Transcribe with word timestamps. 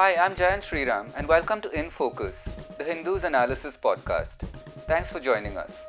Hi, 0.00 0.16
I'm 0.16 0.34
Jayant 0.34 0.62
Sriram, 0.62 1.08
and 1.14 1.28
welcome 1.28 1.60
to 1.60 1.70
In 1.78 1.90
Focus, 1.90 2.44
the 2.78 2.84
Hindu's 2.84 3.24
Analysis 3.24 3.76
Podcast. 3.76 4.38
Thanks 4.86 5.12
for 5.12 5.20
joining 5.20 5.58
us. 5.58 5.84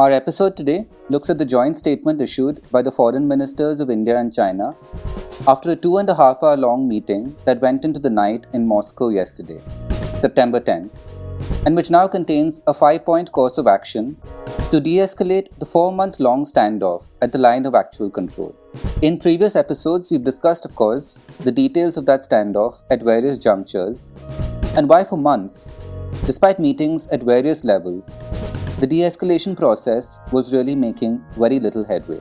Our 0.00 0.12
episode 0.12 0.56
today 0.56 0.86
looks 1.10 1.28
at 1.28 1.36
the 1.36 1.44
joint 1.44 1.78
statement 1.78 2.22
issued 2.22 2.62
by 2.70 2.80
the 2.80 2.90
foreign 2.90 3.28
ministers 3.28 3.80
of 3.80 3.90
India 3.90 4.16
and 4.18 4.32
China 4.32 4.74
after 5.46 5.72
a 5.72 5.76
two 5.76 5.98
and 5.98 6.08
a 6.08 6.14
half 6.14 6.38
hour 6.42 6.56
long 6.56 6.88
meeting 6.88 7.36
that 7.44 7.60
went 7.60 7.84
into 7.84 7.98
the 7.98 8.08
night 8.08 8.46
in 8.54 8.66
Moscow 8.66 9.10
yesterday, 9.10 9.60
September 10.24 10.58
10th, 10.58 10.88
and 11.66 11.76
which 11.76 11.90
now 11.90 12.08
contains 12.08 12.62
a 12.66 12.72
five 12.72 13.04
point 13.04 13.30
course 13.32 13.58
of 13.58 13.66
action 13.66 14.16
to 14.70 14.80
de 14.80 14.96
escalate 15.06 15.50
the 15.58 15.66
four 15.66 15.92
month 15.92 16.18
long 16.18 16.46
standoff 16.46 17.04
at 17.20 17.32
the 17.32 17.44
line 17.46 17.66
of 17.66 17.74
actual 17.74 18.08
control. 18.08 18.56
In 19.02 19.18
previous 19.18 19.54
episodes, 19.54 20.08
we've 20.10 20.24
discussed, 20.24 20.64
of 20.64 20.74
course, 20.74 21.20
the 21.40 21.52
details 21.52 21.98
of 21.98 22.06
that 22.06 22.22
standoff 22.22 22.78
at 22.90 23.02
various 23.02 23.36
junctures 23.36 24.10
and 24.74 24.88
why, 24.88 25.04
for 25.04 25.18
months, 25.18 25.74
despite 26.24 26.58
meetings 26.58 27.06
at 27.08 27.22
various 27.22 27.64
levels, 27.64 28.18
the 28.80 28.86
de 28.86 29.00
escalation 29.06 29.54
process 29.54 30.20
was 30.32 30.54
really 30.54 30.74
making 30.74 31.22
very 31.32 31.60
little 31.60 31.84
headway. 31.84 32.18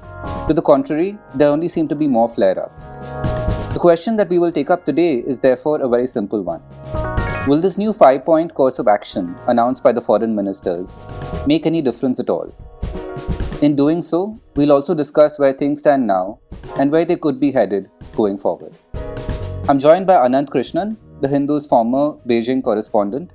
To 0.48 0.54
the 0.54 0.62
contrary, 0.62 1.18
there 1.34 1.48
only 1.48 1.70
seemed 1.70 1.88
to 1.88 1.96
be 1.96 2.05
more 2.05 2.27
flare 2.27 2.60
ups. 2.62 2.98
The 3.74 3.79
question 3.79 4.18
that 4.18 4.27
we 4.27 4.40
will 4.40 4.52
take 4.52 4.70
up 4.70 4.84
today 4.84 5.20
is 5.20 5.40
therefore 5.40 5.80
a 5.80 5.87
very 5.87 6.05
simple 6.05 6.41
one. 6.41 6.62
Will 7.48 7.62
this 7.62 7.77
new 7.77 7.93
five 7.93 8.26
point 8.26 8.54
course 8.54 8.77
of 8.77 8.90
action 8.90 9.35
announced 9.48 9.84
by 9.84 9.93
the 9.93 10.02
foreign 10.02 10.35
ministers 10.35 10.99
make 11.48 11.65
any 11.65 11.82
difference 11.82 12.20
at 12.20 12.30
all? 12.30 12.54
In 13.62 13.77
doing 13.77 14.02
so, 14.02 14.37
we'll 14.57 14.74
also 14.74 14.93
discuss 14.93 15.40
where 15.40 15.54
things 15.54 15.80
stand 15.80 16.05
now 16.05 16.40
and 16.77 16.91
where 16.91 17.05
they 17.05 17.15
could 17.15 17.40
be 17.40 17.54
headed 17.54 17.90
going 18.18 18.37
forward. 18.37 18.74
I'm 19.70 19.80
joined 19.80 20.07
by 20.07 20.15
Anant 20.15 20.49
Krishnan, 20.49 20.98
the 21.21 21.30
Hindu's 21.30 21.68
former 21.68 22.18
Beijing 22.27 22.62
correspondent, 22.62 23.32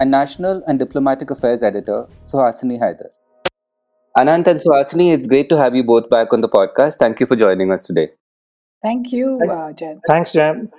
and 0.00 0.10
National 0.10 0.62
and 0.66 0.78
Diplomatic 0.78 1.30
Affairs 1.30 1.62
Editor, 1.62 2.06
Suhasini 2.24 2.78
Haidar. 2.78 3.08
Anant 4.16 4.46
and 4.46 4.60
Suhasini, 4.60 5.12
it's 5.12 5.26
great 5.26 5.48
to 5.48 5.56
have 5.56 5.74
you 5.74 5.82
both 5.82 6.08
back 6.10 6.32
on 6.32 6.40
the 6.40 6.48
podcast. 6.48 6.96
Thank 6.98 7.20
you 7.20 7.26
for 7.26 7.36
joining 7.36 7.72
us 7.72 7.84
today. 7.84 8.10
Thank 8.82 9.12
you, 9.12 9.40
uh, 9.50 9.72
Jen. 9.72 10.00
Thanks, 10.08 10.32
Jen. 10.32 10.70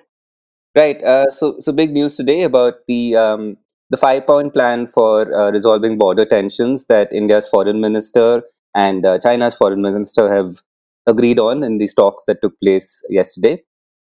Right. 0.76 1.04
Uh, 1.04 1.30
so, 1.30 1.58
so 1.60 1.72
big 1.72 1.92
news 1.92 2.16
today 2.16 2.44
about 2.44 2.76
the 2.88 3.16
um, 3.16 3.58
the 3.90 3.98
five 3.98 4.26
point 4.26 4.54
plan 4.54 4.88
for 4.88 5.34
uh, 5.34 5.52
resolving 5.52 5.98
border 5.98 6.26
tensions 6.26 6.86
that 6.86 7.12
India's 7.12 7.48
foreign 7.48 7.82
minister 7.82 8.44
and 8.76 9.06
uh, 9.06 9.18
China's 9.20 9.56
foreign 9.56 9.82
minister 9.82 10.34
have 10.34 10.62
agreed 11.08 11.40
on 11.40 11.64
in 11.64 11.78
these 11.78 11.94
talks 11.94 12.24
that 12.28 12.42
took 12.42 12.60
place 12.62 13.02
yesterday. 13.10 13.64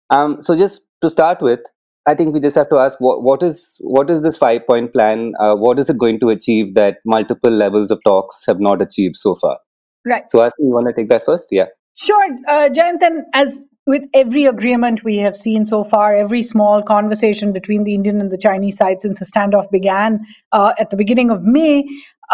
Um, 0.09 0.41
so, 0.41 0.57
just 0.57 0.87
to 1.01 1.09
start 1.09 1.41
with, 1.41 1.59
I 2.07 2.15
think 2.15 2.33
we 2.33 2.39
just 2.39 2.55
have 2.55 2.69
to 2.69 2.77
ask 2.77 2.99
what, 2.99 3.21
what 3.21 3.43
is 3.43 3.75
what 3.79 4.09
is 4.09 4.21
this 4.21 4.37
five 4.37 4.65
point 4.65 4.93
plan? 4.93 5.33
Uh, 5.39 5.55
what 5.55 5.77
is 5.77 5.89
it 5.89 5.97
going 5.97 6.19
to 6.21 6.29
achieve 6.29 6.73
that 6.75 6.99
multiple 7.05 7.51
levels 7.51 7.91
of 7.91 7.99
talks 8.03 8.43
have 8.47 8.61
not 8.61 8.81
achieved 8.81 9.17
so 9.17 9.35
far? 9.35 9.59
Right. 10.05 10.23
So, 10.29 10.41
Ashley, 10.41 10.65
you 10.65 10.73
want 10.73 10.87
to 10.87 10.93
take 10.93 11.09
that 11.09 11.25
first? 11.25 11.49
Yeah. 11.51 11.65
Sure, 11.95 12.27
uh, 12.47 12.69
Jayant. 12.69 13.01
as 13.33 13.49
with 13.87 14.03
every 14.13 14.45
agreement 14.45 15.03
we 15.03 15.17
have 15.17 15.35
seen 15.35 15.65
so 15.65 15.83
far, 15.83 16.15
every 16.15 16.43
small 16.43 16.81
conversation 16.81 17.51
between 17.51 17.83
the 17.83 17.95
Indian 17.95 18.21
and 18.21 18.31
the 18.31 18.37
Chinese 18.37 18.77
side 18.77 19.01
since 19.01 19.19
the 19.19 19.25
standoff 19.25 19.69
began 19.71 20.19
uh, 20.51 20.73
at 20.79 20.89
the 20.89 20.97
beginning 20.97 21.31
of 21.31 21.41
May, 21.43 21.83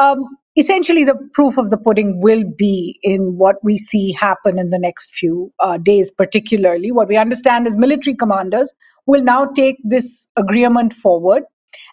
um, 0.01 0.25
essentially 0.55 1.03
the 1.03 1.17
proof 1.33 1.57
of 1.57 1.69
the 1.69 1.77
pudding 1.77 2.21
will 2.21 2.43
be 2.57 2.99
in 3.03 3.37
what 3.37 3.55
we 3.63 3.77
see 3.77 4.15
happen 4.19 4.59
in 4.59 4.71
the 4.71 4.79
next 4.79 5.11
few 5.19 5.51
uh, 5.59 5.77
days, 5.77 6.11
particularly. 6.11 6.91
What 6.91 7.07
we 7.07 7.17
understand 7.17 7.67
is 7.67 7.73
military 7.75 8.15
commanders 8.15 8.71
will 9.05 9.23
now 9.23 9.45
take 9.45 9.77
this 9.83 10.27
agreement 10.37 10.93
forward. 10.93 11.43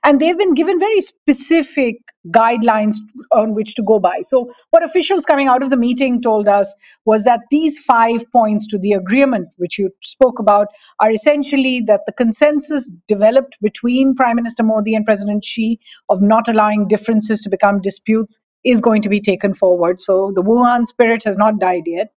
And 0.04 0.18
they've 0.18 0.38
been 0.38 0.54
given 0.54 0.78
very 0.78 1.00
specific 1.02 1.96
guidelines 2.28 2.96
on 3.32 3.54
which 3.54 3.74
to 3.74 3.82
go 3.82 3.98
by. 3.98 4.20
So, 4.28 4.50
what 4.70 4.82
officials 4.82 5.24
coming 5.24 5.48
out 5.48 5.62
of 5.62 5.70
the 5.70 5.76
meeting 5.76 6.20
told 6.22 6.48
us 6.48 6.68
was 7.04 7.24
that 7.24 7.40
these 7.50 7.78
five 7.86 8.20
points 8.32 8.66
to 8.68 8.78
the 8.78 8.92
agreement, 8.92 9.48
which 9.56 9.78
you 9.78 9.90
spoke 10.02 10.38
about, 10.38 10.68
are 11.00 11.10
essentially 11.10 11.82
that 11.86 12.00
the 12.06 12.12
consensus 12.12 12.90
developed 13.08 13.56
between 13.62 14.14
Prime 14.14 14.36
Minister 14.36 14.62
Modi 14.62 14.94
and 14.94 15.04
President 15.04 15.44
Xi 15.44 15.78
of 16.08 16.20
not 16.22 16.48
allowing 16.48 16.88
differences 16.88 17.40
to 17.42 17.50
become 17.50 17.80
disputes 17.80 18.40
is 18.64 18.80
going 18.80 19.00
to 19.02 19.08
be 19.08 19.20
taken 19.20 19.54
forward. 19.54 20.00
So, 20.00 20.32
the 20.34 20.42
Wuhan 20.42 20.86
spirit 20.86 21.24
has 21.24 21.36
not 21.36 21.58
died 21.58 21.84
yet. 21.86 22.12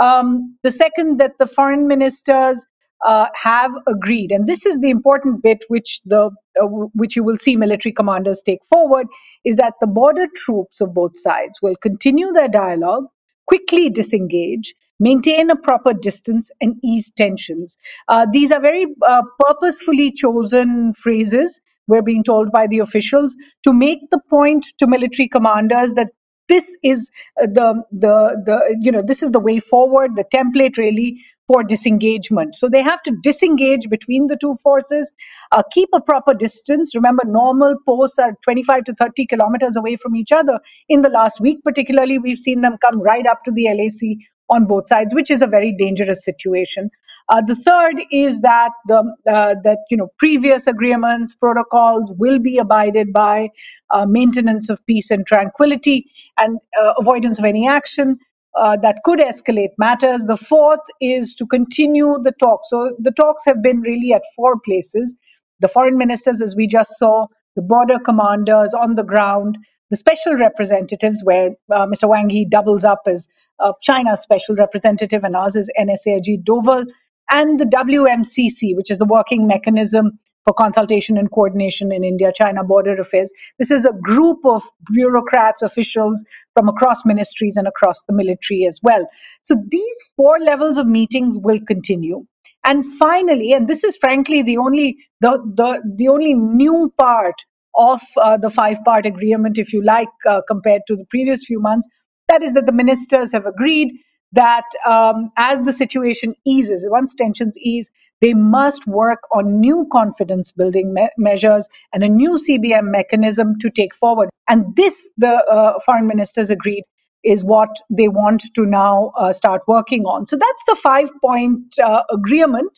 Um, 0.00 0.56
the 0.64 0.72
second, 0.72 1.18
that 1.20 1.32
the 1.38 1.46
foreign 1.46 1.86
ministers 1.86 2.58
uh, 3.04 3.26
have 3.34 3.70
agreed, 3.86 4.30
and 4.32 4.46
this 4.48 4.64
is 4.66 4.78
the 4.80 4.90
important 4.90 5.42
bit 5.42 5.58
which 5.68 6.00
the 6.04 6.30
uh, 6.62 6.66
which 6.94 7.16
you 7.16 7.24
will 7.24 7.38
see 7.38 7.56
military 7.56 7.92
commanders 7.92 8.40
take 8.46 8.60
forward, 8.72 9.06
is 9.44 9.56
that 9.56 9.74
the 9.80 9.86
border 9.86 10.26
troops 10.44 10.80
of 10.80 10.94
both 10.94 11.18
sides 11.20 11.58
will 11.62 11.76
continue 11.76 12.32
their 12.32 12.48
dialogue, 12.48 13.04
quickly 13.46 13.90
disengage, 13.90 14.74
maintain 15.00 15.50
a 15.50 15.56
proper 15.56 15.92
distance, 15.92 16.50
and 16.60 16.76
ease 16.82 17.12
tensions. 17.16 17.76
Uh, 18.08 18.26
these 18.32 18.50
are 18.50 18.60
very 18.60 18.86
uh, 19.06 19.22
purposefully 19.40 20.10
chosen 20.12 20.94
phrases. 20.94 21.60
We're 21.86 22.02
being 22.02 22.24
told 22.24 22.50
by 22.52 22.66
the 22.66 22.78
officials 22.78 23.36
to 23.64 23.72
make 23.72 23.98
the 24.10 24.20
point 24.30 24.64
to 24.78 24.86
military 24.86 25.28
commanders 25.28 25.92
that 25.94 26.08
this 26.48 26.64
is 26.82 27.10
uh, 27.42 27.46
the 27.46 27.82
the 27.92 28.42
the 28.46 28.76
you 28.80 28.92
know 28.92 29.02
this 29.06 29.22
is 29.22 29.30
the 29.30 29.40
way 29.40 29.60
forward 29.60 30.16
the 30.16 30.24
template 30.34 30.76
really 30.76 31.20
for 31.46 31.62
disengagement. 31.62 32.56
So 32.56 32.68
they 32.68 32.82
have 32.82 33.02
to 33.02 33.12
disengage 33.22 33.88
between 33.90 34.28
the 34.28 34.36
two 34.40 34.56
forces, 34.62 35.12
uh, 35.52 35.62
keep 35.72 35.88
a 35.92 36.00
proper 36.00 36.34
distance. 36.34 36.94
Remember, 36.94 37.22
normal 37.26 37.76
posts 37.86 38.18
are 38.18 38.32
25 38.44 38.84
to 38.84 38.94
30 38.94 39.26
kilometers 39.26 39.76
away 39.76 39.96
from 39.96 40.16
each 40.16 40.32
other. 40.32 40.58
In 40.88 41.02
the 41.02 41.10
last 41.10 41.40
week, 41.40 41.62
particularly, 41.62 42.18
we've 42.18 42.38
seen 42.38 42.62
them 42.62 42.76
come 42.84 43.00
right 43.00 43.26
up 43.26 43.44
to 43.44 43.50
the 43.50 43.66
LAC 43.66 44.18
on 44.50 44.66
both 44.66 44.88
sides, 44.88 45.14
which 45.14 45.30
is 45.30 45.42
a 45.42 45.46
very 45.46 45.74
dangerous 45.76 46.24
situation. 46.24 46.90
Uh, 47.30 47.40
the 47.46 47.56
third 47.56 48.02
is 48.10 48.38
that 48.40 48.70
the 48.86 48.98
uh, 49.26 49.54
that 49.64 49.78
you 49.90 49.96
know 49.96 50.08
previous 50.18 50.66
agreements, 50.66 51.34
protocols 51.34 52.12
will 52.18 52.38
be 52.38 52.58
abided 52.58 53.14
by, 53.14 53.48
uh, 53.90 54.04
maintenance 54.04 54.68
of 54.68 54.78
peace 54.86 55.10
and 55.10 55.26
tranquility, 55.26 56.04
and 56.38 56.58
uh, 56.82 56.92
avoidance 56.98 57.38
of 57.38 57.46
any 57.46 57.66
action 57.66 58.18
uh, 58.56 58.76
that 58.82 58.98
could 59.04 59.18
escalate 59.18 59.70
matters. 59.78 60.22
The 60.26 60.36
fourth 60.36 60.80
is 61.00 61.34
to 61.36 61.46
continue 61.46 62.18
the 62.22 62.32
talks. 62.40 62.68
So 62.70 62.94
the 62.98 63.12
talks 63.12 63.44
have 63.46 63.62
been 63.62 63.80
really 63.80 64.12
at 64.14 64.22
four 64.36 64.56
places. 64.64 65.16
The 65.60 65.68
foreign 65.68 65.98
ministers, 65.98 66.42
as 66.42 66.54
we 66.56 66.66
just 66.66 66.90
saw, 66.98 67.26
the 67.56 67.62
border 67.62 67.98
commanders 67.98 68.74
on 68.74 68.96
the 68.96 69.04
ground, 69.04 69.58
the 69.90 69.96
special 69.96 70.34
representatives, 70.34 71.22
where 71.24 71.50
uh, 71.72 71.86
Mr. 71.86 72.08
Wang 72.08 72.30
Yi 72.30 72.46
doubles 72.50 72.84
up 72.84 73.02
as 73.06 73.28
uh, 73.60 73.72
China's 73.82 74.20
special 74.20 74.56
representative 74.56 75.24
and 75.24 75.36
ours 75.36 75.56
is 75.56 75.70
NSA 75.80 76.20
Ajit 76.20 76.44
Doval, 76.44 76.86
and 77.32 77.58
the 77.60 77.64
WMCC, 77.64 78.76
which 78.76 78.90
is 78.90 78.98
the 78.98 79.04
working 79.06 79.46
mechanism 79.46 80.18
for 80.44 80.54
consultation 80.54 81.16
and 81.16 81.30
coordination 81.30 81.90
in 81.92 82.04
India 82.04 82.32
China 82.34 82.62
border 82.62 82.94
affairs. 83.00 83.30
This 83.58 83.70
is 83.70 83.84
a 83.84 83.92
group 83.92 84.38
of 84.44 84.62
bureaucrats, 84.92 85.62
officials 85.62 86.22
from 86.54 86.68
across 86.68 87.04
ministries 87.04 87.56
and 87.56 87.66
across 87.66 87.98
the 88.06 88.14
military 88.14 88.66
as 88.66 88.78
well. 88.82 89.08
So 89.42 89.56
these 89.68 89.96
four 90.16 90.38
levels 90.38 90.78
of 90.78 90.86
meetings 90.86 91.36
will 91.38 91.60
continue. 91.66 92.26
And 92.66 92.84
finally, 92.98 93.52
and 93.52 93.68
this 93.68 93.84
is 93.84 93.96
frankly 93.96 94.42
the 94.42 94.56
only 94.58 94.96
the 95.20 95.38
the, 95.54 95.82
the 95.96 96.08
only 96.08 96.34
new 96.34 96.92
part 96.98 97.34
of 97.76 98.00
uh, 98.16 98.36
the 98.36 98.50
five 98.50 98.78
part 98.84 99.04
agreement, 99.04 99.58
if 99.58 99.72
you 99.72 99.84
like, 99.84 100.08
uh, 100.28 100.40
compared 100.46 100.82
to 100.88 100.96
the 100.96 101.04
previous 101.10 101.44
few 101.44 101.60
months, 101.60 101.88
that 102.28 102.42
is 102.42 102.52
that 102.52 102.66
the 102.66 102.72
ministers 102.72 103.32
have 103.32 103.46
agreed 103.46 103.92
that 104.32 104.64
um, 104.86 105.30
as 105.36 105.60
the 105.62 105.72
situation 105.72 106.34
eases, 106.46 106.84
once 106.86 107.14
tensions 107.14 107.56
ease, 107.58 107.88
they 108.20 108.34
must 108.34 108.86
work 108.86 109.20
on 109.34 109.60
new 109.60 109.86
confidence 109.92 110.52
building 110.52 110.94
me- 110.94 111.08
measures 111.18 111.68
and 111.92 112.02
a 112.02 112.08
new 112.08 112.38
CBM 112.38 112.90
mechanism 112.90 113.58
to 113.60 113.70
take 113.70 113.94
forward. 113.96 114.30
And 114.48 114.74
this, 114.76 115.08
the 115.18 115.34
uh, 115.34 115.78
foreign 115.84 116.06
ministers 116.06 116.50
agreed, 116.50 116.84
is 117.24 117.42
what 117.42 117.70
they 117.90 118.08
want 118.08 118.42
to 118.54 118.66
now 118.66 119.12
uh, 119.18 119.32
start 119.32 119.62
working 119.66 120.04
on. 120.04 120.26
So 120.26 120.36
that's 120.36 120.62
the 120.66 120.76
five 120.82 121.08
point 121.22 121.60
uh, 121.82 122.02
agreement. 122.12 122.70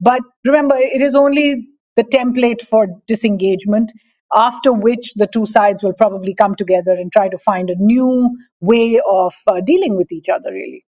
But 0.00 0.20
remember, 0.44 0.76
it 0.76 1.00
is 1.00 1.14
only 1.14 1.68
the 1.96 2.04
template 2.04 2.66
for 2.68 2.88
disengagement, 3.06 3.92
after 4.34 4.72
which 4.72 5.12
the 5.16 5.28
two 5.28 5.46
sides 5.46 5.82
will 5.82 5.92
probably 5.92 6.34
come 6.34 6.56
together 6.56 6.92
and 6.92 7.12
try 7.12 7.28
to 7.28 7.38
find 7.38 7.70
a 7.70 7.76
new 7.76 8.36
way 8.60 9.00
of 9.08 9.32
uh, 9.46 9.60
dealing 9.64 9.96
with 9.96 10.10
each 10.10 10.28
other, 10.28 10.52
really. 10.52 10.84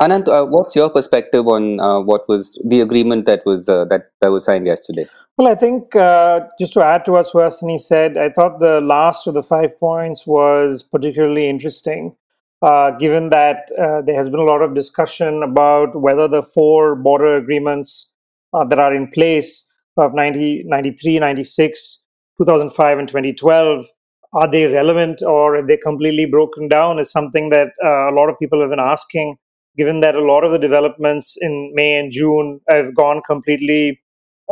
Anant, 0.00 0.28
uh, 0.28 0.46
what's 0.46 0.76
your 0.76 0.90
perspective 0.90 1.48
on 1.48 1.80
uh, 1.80 2.00
what 2.00 2.28
was 2.28 2.56
the 2.64 2.80
agreement 2.80 3.26
that 3.26 3.42
was 3.44 3.68
uh, 3.68 3.84
that 3.86 4.12
that 4.20 4.28
was 4.28 4.44
signed 4.44 4.64
yesterday? 4.64 5.06
Well, 5.36 5.48
I 5.48 5.56
think 5.56 5.96
uh, 5.96 6.40
just 6.60 6.72
to 6.74 6.84
add 6.84 7.04
to 7.06 7.12
what 7.12 7.26
Suhasini 7.26 7.80
said, 7.80 8.16
I 8.16 8.28
thought 8.30 8.60
the 8.60 8.80
last 8.80 9.26
of 9.26 9.34
the 9.34 9.42
five 9.42 9.78
points 9.80 10.24
was 10.24 10.84
particularly 10.84 11.48
interesting, 11.48 12.14
uh, 12.62 12.92
given 12.92 13.30
that 13.30 13.70
uh, 13.76 14.02
there 14.02 14.14
has 14.14 14.28
been 14.28 14.38
a 14.38 14.44
lot 14.44 14.62
of 14.62 14.74
discussion 14.74 15.42
about 15.42 16.00
whether 16.00 16.28
the 16.28 16.42
four 16.42 16.94
border 16.94 17.36
agreements 17.36 18.12
that 18.52 18.78
are 18.78 18.94
in 18.94 19.10
place 19.10 19.68
of 19.96 20.14
90, 20.14 20.62
93, 20.66 21.18
96, 21.18 22.02
2005, 22.38 22.98
and 22.98 23.08
2012 23.08 23.86
are 24.32 24.50
they 24.50 24.66
relevant 24.66 25.22
or 25.22 25.56
are 25.56 25.66
they 25.66 25.76
completely 25.76 26.24
broken 26.24 26.68
down 26.68 27.00
is 27.00 27.10
something 27.10 27.50
that 27.50 27.68
a 27.82 28.12
lot 28.12 28.28
of 28.28 28.38
people 28.38 28.60
have 28.60 28.70
been 28.70 28.78
asking 28.78 29.36
given 29.76 30.00
that 30.00 30.14
a 30.14 30.24
lot 30.24 30.44
of 30.44 30.52
the 30.52 30.58
developments 30.58 31.36
in 31.40 31.72
may 31.74 31.94
and 31.94 32.12
june 32.12 32.60
have 32.68 32.94
gone 32.94 33.20
completely 33.26 34.00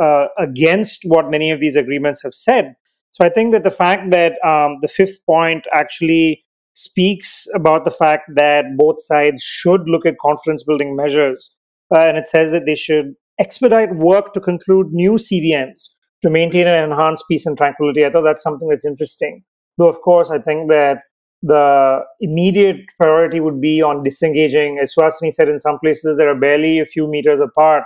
uh, 0.00 0.26
against 0.38 1.00
what 1.04 1.30
many 1.30 1.50
of 1.50 1.58
these 1.58 1.74
agreements 1.74 2.22
have 2.22 2.34
said. 2.34 2.74
So 3.10 3.26
i 3.26 3.30
think 3.30 3.52
that 3.52 3.64
the 3.64 3.70
fact 3.70 4.10
that 4.10 4.32
um, 4.44 4.78
the 4.82 4.88
fifth 4.88 5.24
point 5.26 5.66
actually 5.72 6.44
speaks 6.74 7.46
about 7.54 7.84
the 7.84 7.90
fact 7.90 8.30
that 8.34 8.64
both 8.76 9.02
sides 9.02 9.42
should 9.42 9.88
look 9.88 10.04
at 10.04 10.18
confidence 10.20 10.62
building 10.62 10.94
measures 10.94 11.54
uh, 11.94 12.00
and 12.00 12.18
it 12.18 12.26
says 12.26 12.50
that 12.50 12.66
they 12.66 12.74
should 12.74 13.14
expedite 13.40 13.94
work 13.96 14.34
to 14.34 14.40
conclude 14.40 14.92
new 14.92 15.12
cbms 15.12 15.94
to 16.22 16.30
maintain 16.30 16.66
and 16.66 16.92
enhance 16.92 17.22
peace 17.28 17.46
and 17.46 17.56
tranquility. 17.56 18.04
I 18.04 18.10
thought 18.10 18.24
that's 18.24 18.42
something 18.42 18.68
that's 18.68 18.84
interesting. 18.84 19.44
Though, 19.78 19.88
of 19.88 20.00
course, 20.00 20.30
I 20.30 20.38
think 20.38 20.68
that 20.70 20.98
the 21.46 22.00
immediate 22.20 22.76
priority 23.00 23.40
would 23.40 23.60
be 23.60 23.80
on 23.80 24.02
disengaging. 24.02 24.78
As 24.82 24.94
Suhasini 24.94 25.32
said, 25.32 25.48
in 25.48 25.58
some 25.58 25.78
places 25.78 26.16
there 26.16 26.28
are 26.28 26.38
barely 26.38 26.80
a 26.80 26.84
few 26.84 27.06
meters 27.08 27.40
apart. 27.40 27.84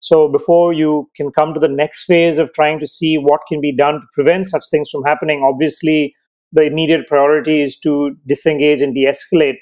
So 0.00 0.28
before 0.28 0.72
you 0.72 1.10
can 1.16 1.30
come 1.30 1.54
to 1.54 1.60
the 1.60 1.68
next 1.68 2.04
phase 2.04 2.38
of 2.38 2.52
trying 2.54 2.80
to 2.80 2.88
see 2.88 3.16
what 3.16 3.42
can 3.48 3.60
be 3.60 3.76
done 3.76 3.94
to 3.94 4.06
prevent 4.14 4.48
such 4.48 4.64
things 4.70 4.90
from 4.90 5.04
happening, 5.04 5.42
obviously 5.44 6.14
the 6.52 6.62
immediate 6.62 7.06
priority 7.06 7.62
is 7.62 7.78
to 7.80 8.16
disengage 8.26 8.82
and 8.82 8.94
de-escalate. 8.94 9.58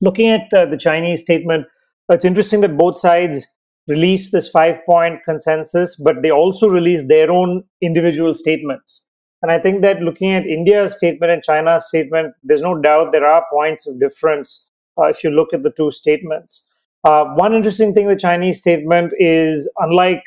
Looking 0.00 0.30
at 0.30 0.52
uh, 0.54 0.66
the 0.66 0.78
Chinese 0.78 1.22
statement, 1.22 1.66
it's 2.08 2.24
interesting 2.24 2.60
that 2.60 2.76
both 2.76 2.96
sides 2.98 3.46
released 3.88 4.32
this 4.32 4.48
five-point 4.48 5.20
consensus, 5.24 5.96
but 5.96 6.22
they 6.22 6.30
also 6.30 6.68
released 6.68 7.08
their 7.08 7.30
own 7.30 7.64
individual 7.82 8.34
statements. 8.34 9.05
And 9.42 9.52
I 9.52 9.58
think 9.58 9.82
that 9.82 10.00
looking 10.00 10.32
at 10.32 10.46
India's 10.46 10.94
statement 10.94 11.30
and 11.30 11.42
China's 11.42 11.86
statement, 11.88 12.34
there's 12.42 12.62
no 12.62 12.80
doubt 12.80 13.12
there 13.12 13.26
are 13.26 13.44
points 13.52 13.86
of 13.86 14.00
difference 14.00 14.66
uh, 14.98 15.04
if 15.04 15.22
you 15.22 15.30
look 15.30 15.52
at 15.52 15.62
the 15.62 15.72
two 15.76 15.90
statements. 15.90 16.68
Uh, 17.04 17.24
one 17.34 17.54
interesting 17.54 17.94
thing 17.94 18.08
the 18.08 18.16
Chinese 18.16 18.58
statement 18.58 19.12
is 19.18 19.70
unlike 19.78 20.22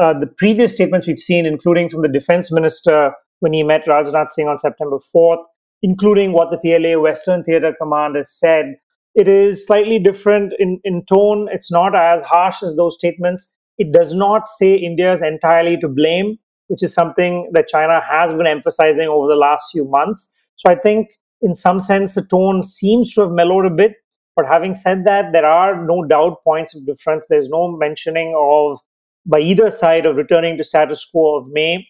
uh, 0.00 0.18
the 0.18 0.26
previous 0.26 0.72
statements 0.72 1.06
we've 1.06 1.18
seen, 1.18 1.46
including 1.46 1.88
from 1.88 2.02
the 2.02 2.08
defense 2.08 2.50
minister 2.50 3.12
when 3.40 3.52
he 3.52 3.62
met 3.62 3.86
Rajnath 3.86 4.30
Singh 4.30 4.48
on 4.48 4.58
September 4.58 4.98
4th, 5.14 5.44
including 5.82 6.32
what 6.32 6.50
the 6.50 6.58
PLA 6.58 7.00
Western 7.00 7.44
Theater 7.44 7.74
Command 7.78 8.16
has 8.16 8.32
said, 8.32 8.76
it 9.14 9.28
is 9.28 9.64
slightly 9.64 9.98
different 9.98 10.52
in, 10.58 10.78
in 10.84 11.04
tone. 11.06 11.48
It's 11.50 11.72
not 11.72 11.94
as 11.96 12.22
harsh 12.22 12.62
as 12.62 12.76
those 12.76 12.94
statements. 12.94 13.50
It 13.78 13.90
does 13.92 14.14
not 14.14 14.48
say 14.48 14.74
India 14.74 15.12
is 15.12 15.22
entirely 15.22 15.78
to 15.78 15.88
blame 15.88 16.38
which 16.68 16.82
is 16.82 16.92
something 16.92 17.50
that 17.52 17.68
China 17.68 18.00
has 18.08 18.32
been 18.32 18.46
emphasizing 18.46 19.08
over 19.08 19.28
the 19.28 19.36
last 19.36 19.64
few 19.72 19.84
months. 19.84 20.32
So 20.56 20.70
I 20.70 20.74
think, 20.74 21.08
in 21.42 21.54
some 21.54 21.80
sense, 21.80 22.14
the 22.14 22.22
tone 22.22 22.62
seems 22.62 23.14
to 23.14 23.22
have 23.22 23.30
mellowed 23.30 23.66
a 23.66 23.70
bit. 23.70 23.92
But 24.34 24.46
having 24.46 24.74
said 24.74 25.04
that, 25.06 25.32
there 25.32 25.46
are 25.46 25.82
no 25.86 26.04
doubt 26.04 26.44
points 26.44 26.74
of 26.74 26.86
difference. 26.86 27.26
There's 27.28 27.48
no 27.48 27.76
mentioning 27.76 28.34
of, 28.38 28.78
by 29.24 29.38
either 29.40 29.70
side, 29.70 30.04
of 30.06 30.16
returning 30.16 30.58
to 30.58 30.64
status 30.64 31.04
quo 31.10 31.38
of 31.38 31.46
May. 31.48 31.86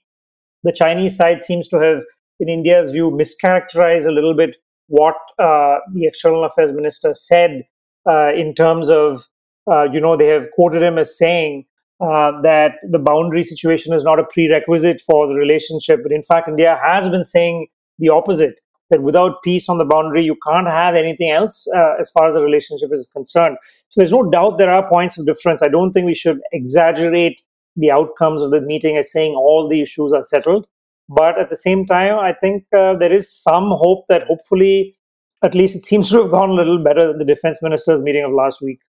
The 0.63 0.73
Chinese 0.73 1.17
side 1.17 1.43
seems 1.43 1.69
to 1.69 1.79
have, 1.79 1.99
in 2.39 2.49
India's 2.49 2.93
view, 2.93 3.11
mischaracterized 3.11 4.07
a 4.07 4.13
little 4.13 4.35
bit 4.35 4.57
what 4.89 5.17
uh, 5.39 5.79
the 5.93 6.07
external 6.07 6.45
affairs 6.45 6.71
minister 6.73 7.15
said 7.15 7.63
uh, 8.09 8.33
in 8.33 8.55
terms 8.55 8.89
of, 8.89 9.25
uh, 9.73 9.85
you 9.93 10.01
know, 10.01 10.17
they 10.17 10.29
have 10.29 10.51
quoted 10.53 10.83
him 10.83 10.99
as 10.99 11.19
saying 11.19 11.65
uh, 12.01 12.41
that 12.43 12.73
the 12.91 12.99
boundary 12.99 13.43
situation 13.43 13.95
is 13.95 14.05
not 14.05 14.19
a 14.19 14.25
prerequisite 14.25 15.01
for 15.01 15.27
the 15.27 15.35
relationship. 15.35 16.01
But 16.03 16.13
in 16.13 16.23
fact, 16.23 16.49
India 16.49 16.79
has 16.83 17.09
been 17.09 17.25
saying 17.25 17.69
the 17.99 18.11
opposite 18.11 18.61
that 18.91 19.03
without 19.03 19.43
peace 19.43 19.69
on 19.69 19.79
the 19.79 19.85
boundary, 19.85 20.25
you 20.25 20.37
can't 20.47 20.67
have 20.69 20.95
anything 20.95 21.31
else 21.31 21.67
uh, 21.75 21.95
as 22.01 22.11
far 22.11 22.29
as 22.29 22.35
the 22.35 22.43
relationship 22.43 22.91
is 22.93 23.09
concerned. 23.13 23.57
So 23.89 24.01
there's 24.01 24.13
no 24.13 24.31
doubt 24.31 24.59
there 24.59 24.73
are 24.73 24.89
points 24.89 25.19
of 25.19 25.27
difference. 25.27 25.61
I 25.63 25.69
don't 25.69 25.93
think 25.93 26.07
we 26.07 26.15
should 26.15 26.41
exaggerate 26.53 27.43
the 27.77 27.91
outcomes 27.91 28.43
of 28.43 28.51
the 28.51 28.61
meeting 28.61 28.97
as 28.97 29.11
saying 29.11 29.35
all 29.35 29.69
the 29.69 29.83
issues 29.83 30.13
are 30.13 30.23
settled. 30.23 30.67
But 31.09 31.39
at 31.39 31.51
the 31.51 31.57
same 31.57 31.87
time, 31.87 32.19
I 32.19 32.33
think 32.33 32.65
uh, 32.77 32.97
there 32.97 33.13
is 33.13 33.33
some 33.33 33.71
hope 33.71 34.07
that 34.09 34.25
hopefully, 34.25 34.97
at 35.45 35.55
least 35.55 35.77
it 35.77 35.85
seems 35.85 36.11
to 36.11 36.23
have 36.23 36.31
gone 36.31 36.51
a 36.51 36.55
little 36.55 36.83
better 36.83 37.09
than 37.09 37.19
the 37.19 37.25
defense 37.25 37.59
minister's 37.63 38.01
meeting 38.01 38.25
of 38.25 38.33
last 38.33 38.61
week. 38.61 38.81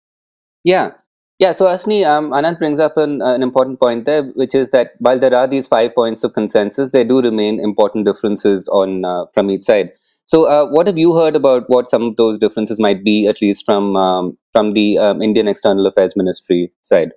Yeah, 0.63 0.91
yeah, 1.39 1.53
Suhasini, 1.53 2.05
um, 2.05 2.31
Anant 2.31 2.57
brings 2.57 2.79
up 2.79 2.97
an, 2.97 3.21
uh, 3.21 3.33
an 3.35 3.43
important 3.43 3.79
point 3.79 4.05
there, 4.05 4.23
which 4.23 4.55
is 4.55 4.69
that 4.69 4.93
while 4.97 5.19
there 5.19 5.35
are 5.35 5.47
these 5.47 5.67
five 5.67 5.93
points 5.93 6.23
of 6.23 6.33
consensus, 6.33 6.89
there 6.91 7.05
do 7.05 7.21
remain 7.21 7.59
important 7.59 8.05
differences 8.05 8.67
on 8.69 9.05
uh, 9.05 9.25
from 9.33 9.51
each 9.51 9.63
side. 9.63 9.91
So, 10.25 10.45
uh, 10.45 10.65
what 10.67 10.87
have 10.87 10.97
you 10.97 11.15
heard 11.15 11.35
about 11.35 11.69
what 11.69 11.89
some 11.89 12.03
of 12.03 12.15
those 12.17 12.39
differences 12.39 12.79
might 12.79 13.03
be, 13.03 13.27
at 13.27 13.41
least 13.41 13.65
from 13.65 13.95
um, 13.95 14.37
from 14.51 14.73
the 14.73 14.97
um, 14.97 15.21
Indian 15.21 15.47
External 15.47 15.85
Affairs 15.85 16.15
Ministry 16.15 16.71
side? 16.81 17.11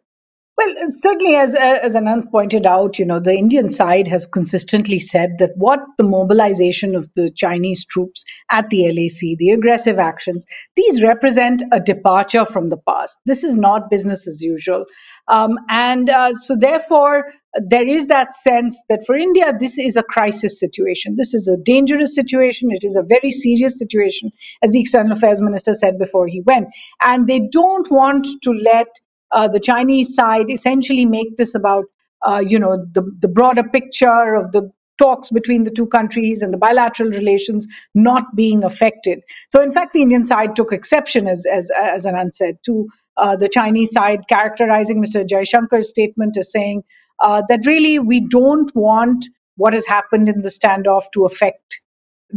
Well, 0.56 0.74
certainly, 0.90 1.36
as 1.36 1.54
as 1.54 1.94
Anant 1.94 2.30
pointed 2.30 2.66
out, 2.66 2.98
you 2.98 3.06
know, 3.06 3.18
the 3.18 3.32
Indian 3.32 3.70
side 3.70 4.06
has 4.08 4.26
consistently 4.26 4.98
said 4.98 5.36
that 5.38 5.52
what 5.56 5.80
the 5.96 6.04
mobilization 6.04 6.94
of 6.94 7.08
the 7.16 7.30
Chinese 7.34 7.86
troops 7.86 8.24
at 8.52 8.68
the 8.68 8.84
LAC, 8.88 9.38
the 9.38 9.52
aggressive 9.52 9.98
actions, 9.98 10.44
these 10.76 11.02
represent 11.02 11.62
a 11.72 11.80
departure 11.80 12.44
from 12.52 12.68
the 12.68 12.76
past. 12.86 13.16
This 13.24 13.42
is 13.42 13.56
not 13.56 13.88
business 13.88 14.28
as 14.28 14.42
usual, 14.42 14.84
um, 15.28 15.56
and 15.70 16.10
uh, 16.10 16.32
so 16.36 16.56
therefore 16.60 17.24
there 17.68 17.88
is 17.88 18.06
that 18.08 18.36
sense 18.36 18.78
that 18.90 19.00
for 19.06 19.16
India 19.16 19.52
this 19.58 19.78
is 19.78 19.96
a 19.96 20.02
crisis 20.02 20.60
situation. 20.60 21.16
This 21.16 21.32
is 21.32 21.48
a 21.48 21.56
dangerous 21.64 22.14
situation. 22.14 22.70
It 22.70 22.84
is 22.84 22.96
a 22.96 23.02
very 23.02 23.30
serious 23.30 23.78
situation, 23.78 24.30
as 24.62 24.72
the 24.72 24.80
External 24.82 25.16
Affairs 25.16 25.40
Minister 25.40 25.72
said 25.72 25.98
before 25.98 26.26
he 26.26 26.42
went, 26.44 26.68
and 27.00 27.26
they 27.26 27.40
don't 27.50 27.90
want 27.90 28.26
to 28.42 28.50
let 28.50 28.88
uh, 29.32 29.48
the 29.48 29.60
Chinese 29.60 30.14
side 30.14 30.50
essentially 30.50 31.06
make 31.06 31.36
this 31.36 31.54
about, 31.54 31.84
uh, 32.26 32.40
you 32.40 32.58
know, 32.58 32.84
the, 32.92 33.02
the 33.20 33.28
broader 33.28 33.62
picture 33.62 34.34
of 34.34 34.52
the 34.52 34.70
talks 34.98 35.30
between 35.30 35.64
the 35.64 35.70
two 35.70 35.86
countries 35.86 36.42
and 36.42 36.52
the 36.52 36.58
bilateral 36.58 37.08
relations 37.08 37.66
not 37.94 38.24
being 38.36 38.62
affected. 38.62 39.20
So, 39.50 39.62
in 39.62 39.72
fact, 39.72 39.94
the 39.94 40.02
Indian 40.02 40.26
side 40.26 40.54
took 40.56 40.72
exception, 40.72 41.26
as 41.26 41.46
as 41.50 41.70
as 41.70 42.04
Anant 42.04 42.34
said, 42.34 42.58
to 42.66 42.86
uh, 43.16 43.36
the 43.36 43.48
Chinese 43.48 43.90
side 43.92 44.20
characterizing 44.28 45.02
Mr. 45.02 45.26
Jaishankar's 45.26 45.88
statement 45.88 46.36
as 46.36 46.50
saying 46.52 46.82
uh, 47.24 47.42
that 47.48 47.60
really 47.66 47.98
we 47.98 48.26
don't 48.28 48.74
want 48.74 49.24
what 49.56 49.72
has 49.74 49.84
happened 49.86 50.28
in 50.28 50.42
the 50.42 50.48
standoff 50.48 51.04
to 51.12 51.24
affect 51.24 51.80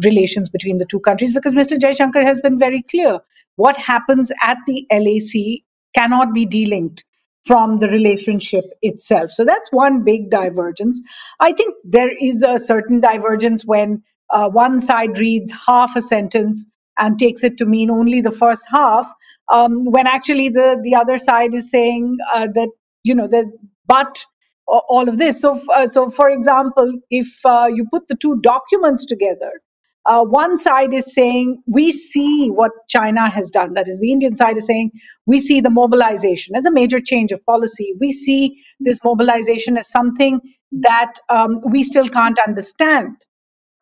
relations 0.04 0.50
between 0.50 0.78
the 0.78 0.86
two 0.86 1.00
countries 1.00 1.34
because 1.34 1.54
Mr. 1.54 1.80
Jaishankar 1.80 2.26
has 2.26 2.40
been 2.42 2.58
very 2.58 2.84
clear. 2.90 3.20
What 3.56 3.78
happens 3.78 4.32
at 4.42 4.58
the 4.68 4.86
LAC 4.92 5.62
cannot 5.98 6.34
be 6.34 6.46
delinked 6.46 7.04
from 7.46 7.80
the 7.80 7.88
relationship 7.88 8.64
itself. 8.82 9.32
So 9.32 9.44
that's 9.46 9.70
one 9.72 10.04
big 10.04 10.30
divergence. 10.30 11.00
I 11.42 11.54
think 11.54 11.76
there 11.84 12.12
is 12.22 12.42
a 12.42 12.58
certain 12.58 13.02
divergence 13.02 13.66
when 13.66 14.04
uh, 14.30 14.50
one 14.50 14.80
side 14.80 15.18
reads 15.18 15.52
half 15.68 15.96
a 15.96 16.02
sentence 16.02 16.66
and 16.98 17.20
takes 17.20 17.44
it 17.44 17.58
to 17.58 17.66
mean 17.66 17.92
only 17.92 18.22
the 18.22 18.32
first 18.32 18.64
half, 18.74 19.06
um, 19.54 19.86
when 19.92 20.08
actually 20.08 20.50
the, 20.50 20.80
the 20.84 20.96
other 20.96 21.18
side 21.18 21.54
is 21.54 21.70
saying 21.70 22.18
uh, 22.34 22.48
that, 22.54 22.70
you 23.04 23.14
know, 23.14 23.28
that 23.28 23.46
but 23.88 24.18
all 24.66 25.10
of 25.10 25.18
this. 25.18 25.42
So, 25.42 25.62
uh, 25.76 25.88
so 25.88 26.10
for 26.10 26.30
example, 26.30 26.94
if 27.10 27.28
uh, 27.44 27.68
you 27.68 27.86
put 27.92 28.08
the 28.08 28.16
two 28.16 28.40
documents 28.42 29.06
together, 29.06 29.52
uh, 30.06 30.24
one 30.24 30.58
side 30.58 30.94
is 30.94 31.06
saying 31.14 31.64
we 31.68 31.94
see 31.94 32.50
what 32.50 32.72
China 32.90 33.30
has 33.30 33.52
done. 33.52 33.74
That 33.76 33.88
is, 33.88 34.00
the 34.00 34.12
Indian 34.12 34.36
side 34.36 34.58
is 34.58 34.66
saying 34.68 34.92
we 35.28 35.42
see 35.42 35.62
the 35.62 35.70
mobilization 35.72 36.56
as 36.56 36.66
a 36.66 36.72
major 36.72 37.02
change 37.02 37.32
of 37.32 37.46
policy. 37.46 37.96
We 38.00 38.12
see 38.14 38.62
this 38.80 39.00
mobilization 39.04 39.78
as 39.78 39.90
something 39.90 40.42
that 40.74 41.14
um, 41.30 41.62
we 41.66 41.84
still 41.84 42.10
can't 42.10 42.40
understand. 42.48 43.16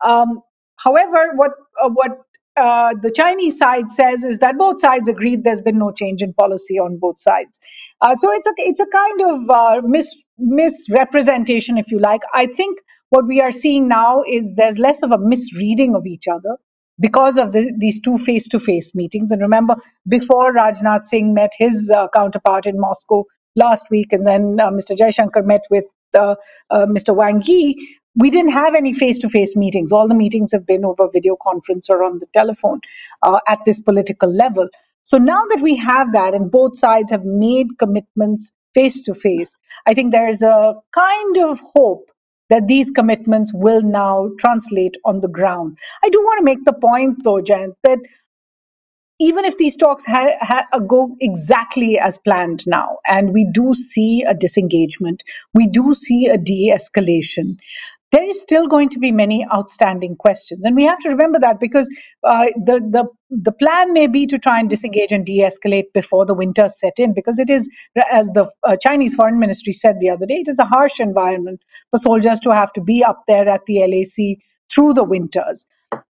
Um, 0.04 0.42
however, 0.76 1.32
what 1.36 1.52
uh, 1.84 1.90
what 1.90 2.12
uh, 2.56 2.90
the 3.02 3.12
Chinese 3.12 3.58
side 3.58 3.90
says 3.92 4.24
is 4.24 4.38
that 4.38 4.58
both 4.58 4.80
sides 4.80 5.08
agreed 5.08 5.44
there's 5.44 5.62
been 5.62 5.78
no 5.78 5.92
change 5.92 6.22
in 6.22 6.34
policy 6.34 6.78
on 6.78 6.98
both 6.98 7.20
sides. 7.20 7.58
Uh, 8.02 8.14
so 8.16 8.32
it's 8.32 8.46
a 8.46 8.52
it's 8.58 8.80
a 8.80 8.86
kind 8.86 9.22
of 9.32 9.50
uh, 9.50 9.82
mis 9.86 10.14
misrepresentation, 10.38 11.78
if 11.78 11.90
you 11.90 12.00
like. 12.00 12.22
I 12.34 12.46
think 12.46 12.78
what 13.12 13.26
we 13.28 13.40
are 13.42 13.52
seeing 13.52 13.88
now 13.88 14.24
is 14.38 14.46
there's 14.56 14.78
less 14.78 15.02
of 15.04 15.12
a 15.12 15.18
misreading 15.18 15.94
of 15.96 16.06
each 16.06 16.28
other. 16.38 16.56
because 17.00 17.38
of 17.38 17.52
the, 17.52 17.72
these 17.78 18.00
two 18.00 18.18
face-to-face 18.18 18.92
meetings. 18.94 19.32
And 19.32 19.42
remember, 19.42 19.76
before 20.08 20.54
Rajnath 20.54 21.08
Singh 21.08 21.34
met 21.34 21.52
his 21.58 21.90
uh, 21.90 22.08
counterpart 22.14 22.66
in 22.66 22.80
Moscow 22.80 23.24
last 23.56 23.86
week, 23.90 24.12
and 24.12 24.26
then 24.26 24.58
uh, 24.60 24.70
Mr. 24.70 24.98
Jaishankar 24.98 25.44
met 25.46 25.62
with 25.70 25.84
uh, 26.18 26.36
uh, 26.70 26.86
Mr. 26.86 27.14
Wang 27.16 27.42
Yi, 27.46 27.76
we 28.16 28.30
didn't 28.30 28.52
have 28.52 28.74
any 28.76 28.94
face-to-face 28.94 29.56
meetings. 29.56 29.92
All 29.92 30.08
the 30.08 30.14
meetings 30.14 30.52
have 30.52 30.66
been 30.66 30.84
over 30.86 31.08
video 31.12 31.36
conference 31.42 31.88
or 31.90 32.04
on 32.04 32.20
the 32.20 32.26
telephone 32.36 32.80
uh, 33.22 33.40
at 33.48 33.60
this 33.66 33.80
political 33.80 34.34
level. 34.34 34.68
So 35.04 35.18
now 35.18 35.42
that 35.50 35.60
we 35.62 35.76
have 35.76 36.12
that, 36.14 36.34
and 36.34 36.50
both 36.50 36.78
sides 36.78 37.10
have 37.12 37.24
made 37.24 37.68
commitments 37.78 38.52
face-to-face, 38.74 39.50
I 39.86 39.94
think 39.94 40.12
there 40.12 40.28
is 40.28 40.42
a 40.42 40.74
kind 40.94 41.38
of 41.50 41.60
hope 41.76 42.06
that 42.52 42.68
these 42.68 42.92
commitments 42.92 43.52
will 43.54 43.82
now 43.82 44.30
translate 44.40 44.96
on 45.06 45.20
the 45.22 45.28
ground. 45.28 45.78
I 46.04 46.10
do 46.10 46.20
want 46.22 46.40
to 46.40 46.46
make 46.46 46.64
the 46.66 46.74
point, 46.74 47.24
though, 47.24 47.42
Jen, 47.42 47.74
that 47.84 48.00
even 49.20 49.44
if 49.46 49.56
these 49.58 49.76
talks 49.76 50.04
ha- 50.06 50.36
ha- 50.40 50.78
go 50.80 51.16
exactly 51.20 51.98
as 51.98 52.18
planned 52.18 52.64
now, 52.66 52.98
and 53.06 53.32
we 53.32 53.48
do 53.52 53.74
see 53.74 54.24
a 54.28 54.34
disengagement, 54.34 55.22
we 55.54 55.66
do 55.68 55.94
see 55.94 56.26
a 56.26 56.36
de 56.38 56.70
escalation, 56.76 57.56
there 58.12 58.28
is 58.28 58.40
still 58.42 58.66
going 58.66 58.90
to 58.90 58.98
be 58.98 59.10
many 59.10 59.44
outstanding 59.52 60.16
questions. 60.16 60.66
And 60.66 60.76
we 60.76 60.84
have 60.84 60.98
to 61.00 61.08
remember 61.08 61.38
that 61.40 61.58
because 61.58 61.88
uh, 62.22 62.44
the, 62.56 62.78
the, 62.90 63.04
the 63.30 63.52
plan 63.52 63.94
may 63.94 64.06
be 64.06 64.26
to 64.26 64.38
try 64.38 64.60
and 64.60 64.68
disengage 64.68 65.12
and 65.12 65.24
de 65.24 65.38
escalate 65.38 65.86
before 65.94 66.26
the 66.26 66.34
winters 66.34 66.78
set 66.78 66.92
in, 66.98 67.14
because 67.14 67.38
it 67.38 67.48
is, 67.48 67.68
as 68.12 68.26
the 68.34 68.48
uh, 68.68 68.76
Chinese 68.76 69.14
Foreign 69.14 69.38
Ministry 69.38 69.72
said 69.72 69.96
the 69.98 70.10
other 70.10 70.26
day, 70.26 70.42
it 70.44 70.48
is 70.48 70.58
a 70.58 70.64
harsh 70.64 71.00
environment 71.00 71.62
for 71.90 71.98
soldiers 71.98 72.38
to 72.40 72.50
have 72.50 72.72
to 72.74 72.82
be 72.82 73.02
up 73.02 73.22
there 73.26 73.48
at 73.48 73.62
the 73.66 73.78
LAC 73.78 74.38
through 74.72 74.92
the 74.92 75.04
winters. 75.04 75.64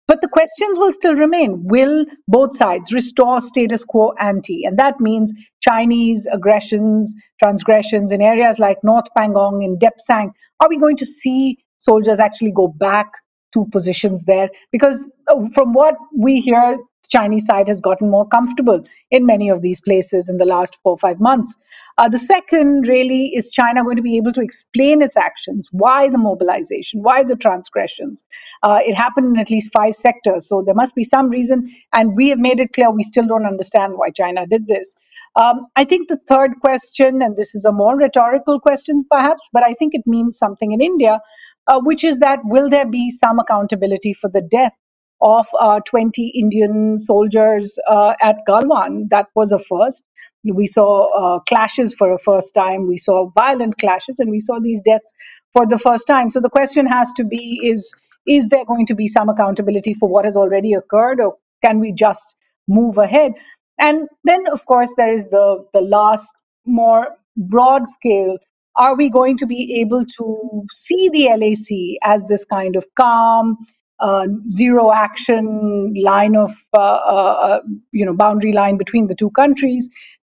But 0.08 0.22
the 0.22 0.28
questions 0.28 0.78
will 0.78 0.94
still 0.94 1.16
remain. 1.16 1.64
Will 1.64 2.06
both 2.28 2.58
sides 2.58 2.92
restore 2.92 3.42
status 3.42 3.86
quo 3.86 4.14
ante? 4.20 4.64
And 4.66 4.78
that 4.78 5.00
means 5.00 5.32
Chinese 5.62 6.28
aggressions, 6.32 7.16
transgressions 7.42 8.12
in 8.12 8.22
areas 8.22 8.60
like 8.60 8.78
North 8.84 9.06
Pangong, 9.18 9.64
in 9.64 9.78
Depsang. 9.78 10.32
Are 10.60 10.70
we 10.70 10.80
going 10.80 10.98
to 10.98 11.06
see 11.06 11.58
soldiers 11.82 12.20
actually 12.20 12.52
go 12.52 12.68
back 12.68 13.08
to 13.54 13.66
positions 13.72 14.24
there? 14.26 14.50
Because 14.72 15.00
uh, 15.28 15.36
from 15.54 15.74
what 15.74 15.96
we 16.18 16.40
hear, 16.40 16.78
the 16.78 17.10
Chinese 17.10 17.46
side 17.46 17.68
has 17.68 17.82
gotten 17.82 18.10
more 18.10 18.28
comfortable 18.28 18.84
in 19.10 19.26
many 19.26 19.50
of 19.50 19.62
these 19.62 19.82
places 19.82 20.30
in 20.30 20.38
the 20.38 20.46
last 20.46 20.78
four 20.84 20.94
or 20.94 21.00
five 21.00 21.20
months. 21.20 21.58
Uh, 21.98 22.08
the 22.08 22.20
second, 22.20 22.88
really, 22.88 23.32
is 23.36 23.50
China 23.52 23.84
going 23.84 23.98
to 23.98 24.02
be 24.02 24.18
able 24.18 24.34
to 24.34 24.42
explain 24.42 25.02
its 25.02 25.18
actions? 25.18 25.68
Why 25.72 26.10
the 26.10 26.18
mobilization? 26.18 27.04
Why 27.04 27.24
the 27.24 27.36
transgressions? 27.36 28.24
Uh, 28.64 28.80
it 28.82 28.96
happened 28.96 29.36
in 29.36 29.42
at 29.42 29.50
least 29.50 29.70
five 29.76 29.96
sectors, 29.96 30.48
so 30.48 30.64
there 30.66 30.74
must 30.74 30.96
be 30.96 31.04
some 31.04 31.30
reason, 31.30 31.70
and 31.94 32.16
we 32.16 32.30
have 32.30 32.40
made 32.40 32.60
it 32.60 32.74
clear 32.74 32.90
we 32.90 33.04
still 33.04 33.28
don't 33.28 33.46
understand 33.46 33.94
why 33.98 34.10
China 34.10 34.48
did 34.48 34.68
this. 34.68 34.96
Um, 35.36 35.68
I 35.76 35.86
think 35.86 36.10
the 36.10 36.20
third 36.28 36.60
question, 36.60 37.22
and 37.22 37.38
this 37.38 37.56
is 37.56 37.66
a 37.66 37.72
more 37.72 37.98
rhetorical 37.98 38.60
question 38.60 39.06
perhaps, 39.10 39.48
but 39.54 39.64
I 39.64 39.74
think 39.74 39.94
it 39.94 40.06
means 40.06 40.38
something 40.38 40.72
in 40.72 40.82
India, 40.82 41.20
uh, 41.68 41.80
which 41.84 42.04
is 42.04 42.18
that 42.20 42.40
will 42.44 42.70
there 42.70 42.88
be 42.90 43.12
some 43.24 43.40
accountability 43.40 44.14
for 44.14 44.30
the 44.30 44.42
death 44.52 44.74
of 45.22 45.46
uh, 45.60 45.80
20 45.88 46.30
Indian 46.36 47.00
soldiers 47.00 47.78
uh, 47.90 48.14
at 48.22 48.38
Galwan. 48.48 49.10
That 49.10 49.28
was 49.36 49.52
a 49.52 49.60
first. 49.60 50.02
We 50.44 50.68
saw 50.68 51.08
uh, 51.38 51.40
clashes 51.42 51.94
for 51.94 52.14
a 52.14 52.20
first 52.20 52.54
time. 52.54 52.88
We 52.88 52.98
saw 52.98 53.30
violent 53.38 53.78
clashes, 53.78 54.20
and 54.20 54.32
we 54.32 54.40
saw 54.42 54.60
these 54.62 54.82
deaths 54.82 55.12
for 55.54 55.68
the 55.68 55.80
first 55.80 56.08
time. 56.08 56.32
So 56.32 56.40
the 56.42 56.50
question 56.50 56.86
has 56.88 57.12
to 57.18 57.24
be: 57.24 57.62
Is 57.64 57.94
is 58.28 58.50
there 58.50 58.66
going 58.66 58.88
to 58.88 58.96
be 58.96 59.08
some 59.08 59.30
accountability 59.30 59.94
for 59.96 60.10
what 60.10 60.26
has 60.26 60.36
already 60.36 60.74
occurred, 60.74 61.22
or 61.22 61.36
can 61.64 61.80
we 61.80 61.94
just 61.94 62.36
move 62.68 62.98
ahead? 62.98 63.34
And 63.80 64.08
then, 64.24 64.46
of 64.54 64.66
course, 64.66 64.92
there 64.98 65.14
is 65.14 65.26
the 65.26 65.66
the 65.74 65.82
last 65.82 66.28
more 66.66 67.10
broad 67.38 67.88
scale 67.90 68.38
are 68.76 68.96
we 68.96 69.10
going 69.10 69.38
to 69.38 69.46
be 69.46 69.82
able 69.82 70.06
to 70.18 70.64
see 70.72 71.10
the 71.12 71.26
LAC 71.30 72.14
as 72.14 72.22
this 72.30 72.46
kind 72.46 72.76
of 72.76 72.86
calm, 73.00 73.58
uh, 74.00 74.26
zero 74.52 74.92
action 74.92 75.94
line 76.02 76.36
of 76.36 76.52
uh, 76.74 76.80
uh, 76.80 77.38
uh, 77.48 77.60
you 77.92 78.06
know 78.06 78.14
boundary 78.14 78.52
line 78.52 78.78
between 78.78 79.08
the 79.08 79.16
two 79.16 79.30
countries 79.32 79.90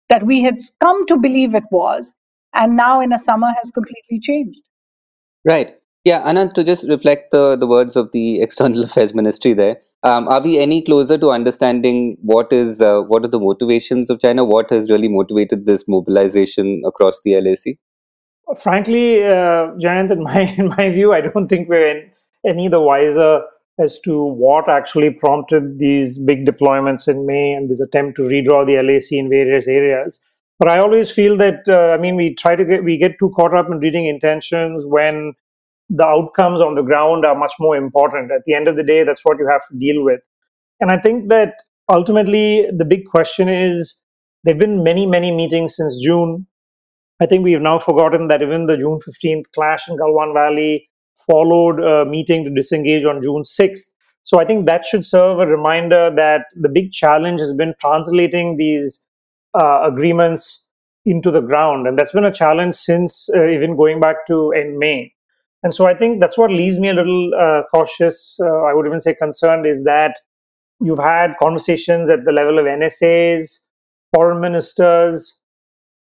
that 0.09 0.27
we 0.27 0.43
had 0.43 0.57
come 0.83 1.07
to 1.07 1.17
believe 1.17 1.55
it 1.55 1.65
was, 1.71 2.15
and 2.55 2.77
now 2.77 3.01
in 3.01 3.13
a 3.13 3.19
summer 3.19 3.49
has 3.63 3.71
completely 3.71 4.19
changed. 4.21 4.59
Right. 5.45 5.77
Yeah, 6.05 6.23
Anant, 6.25 6.55
to 6.55 6.65
just 6.65 6.89
reflect 6.89 7.31
the, 7.31 7.55
the 7.55 7.67
words 7.67 7.95
of 7.95 8.11
the 8.11 8.43
External 8.47 8.83
Affairs 8.83 9.15
Ministry 9.15 9.55
there, 9.55 9.77
um, 10.03 10.27
are 10.27 10.41
we 10.41 10.59
any 10.59 10.83
closer 10.83 11.17
to 11.17 11.31
understanding 11.31 12.17
what 12.23 12.53
is 12.53 12.81
uh, 12.81 13.03
what 13.03 13.25
are 13.25 13.29
the 13.29 13.39
motivations 13.39 14.11
of 14.11 14.19
China? 14.19 14.45
What 14.45 14.71
has 14.71 14.91
really 14.91 15.09
motivated 15.09 15.67
this 15.67 15.85
mobilization 15.87 16.83
across 16.85 17.21
the 17.25 17.41
LAC? 17.41 17.77
Frankly, 18.61 19.25
uh, 19.25 19.73
Jayant, 19.83 20.11
in 20.11 20.23
my 20.23 20.41
in 20.59 20.69
my 20.69 20.91
view, 20.91 21.13
I 21.13 21.21
don't 21.21 21.49
think 21.49 21.69
we're 21.69 21.89
in, 21.89 22.11
any 22.47 22.69
the 22.69 22.81
wiser 22.81 23.43
as 23.79 23.99
to 24.01 24.23
what 24.23 24.69
actually 24.69 25.11
prompted 25.11 25.79
these 25.79 26.19
big 26.19 26.47
deployments 26.47 27.09
in 27.09 27.27
May 27.27 27.53
and 27.53 27.71
this 27.71 27.81
attempt 27.81 28.17
to 28.17 28.23
redraw 28.23 28.67
the 28.67 28.77
LAC 28.83 29.13
in 29.13 29.31
various 29.31 29.67
areas. 29.67 30.23
But 30.59 30.71
I 30.71 30.79
always 30.79 31.11
feel 31.11 31.37
that 31.39 31.65
uh, 31.69 31.95
I 31.95 31.99
mean 31.99 32.17
we 32.17 32.35
try 32.35 32.55
to 32.55 32.65
get 32.65 32.85
we 32.85 32.99
get 32.99 33.19
too 33.19 33.33
caught 33.37 33.55
up 33.55 33.67
in 33.71 33.79
reading 33.79 34.07
intentions 34.07 34.85
when 34.87 35.35
the 35.89 36.07
outcomes 36.07 36.61
on 36.61 36.75
the 36.75 36.83
ground 36.83 37.25
are 37.25 37.35
much 37.35 37.53
more 37.59 37.77
important. 37.77 38.31
At 38.31 38.43
the 38.47 38.55
end 38.55 38.69
of 38.69 38.77
the 38.77 38.85
day, 38.85 39.03
that's 39.03 39.23
what 39.25 39.39
you 39.39 39.49
have 39.49 39.67
to 39.69 39.79
deal 39.79 40.05
with. 40.05 40.21
And 40.81 40.91
I 40.91 40.99
think 40.99 41.29
that 41.31 41.55
ultimately 41.91 42.67
the 42.77 42.85
big 42.85 43.07
question 43.07 43.49
is 43.49 44.01
there 44.45 44.55
have 44.55 44.61
been 44.61 44.83
many 44.83 45.07
many 45.07 45.31
meetings 45.31 45.77
since 45.77 45.99
June. 46.03 46.47
I 47.23 47.27
think 47.27 47.45
we 47.45 47.53
have 47.53 47.63
now 47.63 47.79
forgotten 47.79 48.27
that 48.29 48.43
even 48.43 48.67
the 48.67 48.77
June 48.77 48.99
15th 48.99 49.45
clash 49.55 49.89
in 49.89 49.97
Galwan 49.97 50.35
Valley 50.35 50.91
followed 51.25 51.79
a 51.79 52.05
meeting 52.05 52.45
to 52.45 52.51
disengage 52.51 53.05
on 53.05 53.23
June 53.23 53.43
6th. 53.43 53.93
So 54.25 54.41
I 54.41 54.45
think 54.45 54.67
that 54.67 54.85
should 54.85 55.05
serve 55.05 55.39
a 55.39 55.47
reminder 55.47 56.11
that 56.17 56.47
the 56.57 56.69
big 56.69 56.91
challenge 56.91 57.39
has 57.39 57.53
been 57.53 57.75
translating 57.81 58.57
these 58.57 59.07
uh, 59.55 59.83
agreements 59.85 60.69
into 61.05 61.31
the 61.31 61.41
ground. 61.41 61.87
And 61.87 61.97
that's 61.97 62.11
been 62.11 62.25
a 62.25 62.33
challenge 62.33 62.75
since 62.75 63.29
uh, 63.37 63.47
even 63.47 63.77
going 63.77 64.01
back 64.01 64.27
to 64.27 64.51
end 64.51 64.79
May. 64.79 65.13
And 65.63 65.73
so 65.73 65.87
I 65.87 65.95
think 65.95 66.21
that's 66.21 66.37
what 66.37 66.51
leaves 66.51 66.77
me 66.77 66.91
a 66.91 66.95
little 66.95 67.31
uh, 67.35 67.63
cautious. 67.73 68.37
Uh, 68.43 68.63
I 68.65 68.75
would 68.75 68.87
even 68.87 69.01
say 69.01 69.15
concerned 69.15 69.65
is 69.65 69.85
that 69.85 70.19
you've 70.81 70.99
had 70.99 71.35
conversations 71.41 72.11
at 72.11 72.25
the 72.25 72.33
level 72.33 72.59
of 72.59 72.65
NSAs, 72.65 73.61
foreign 74.13 74.41
ministers, 74.41 75.42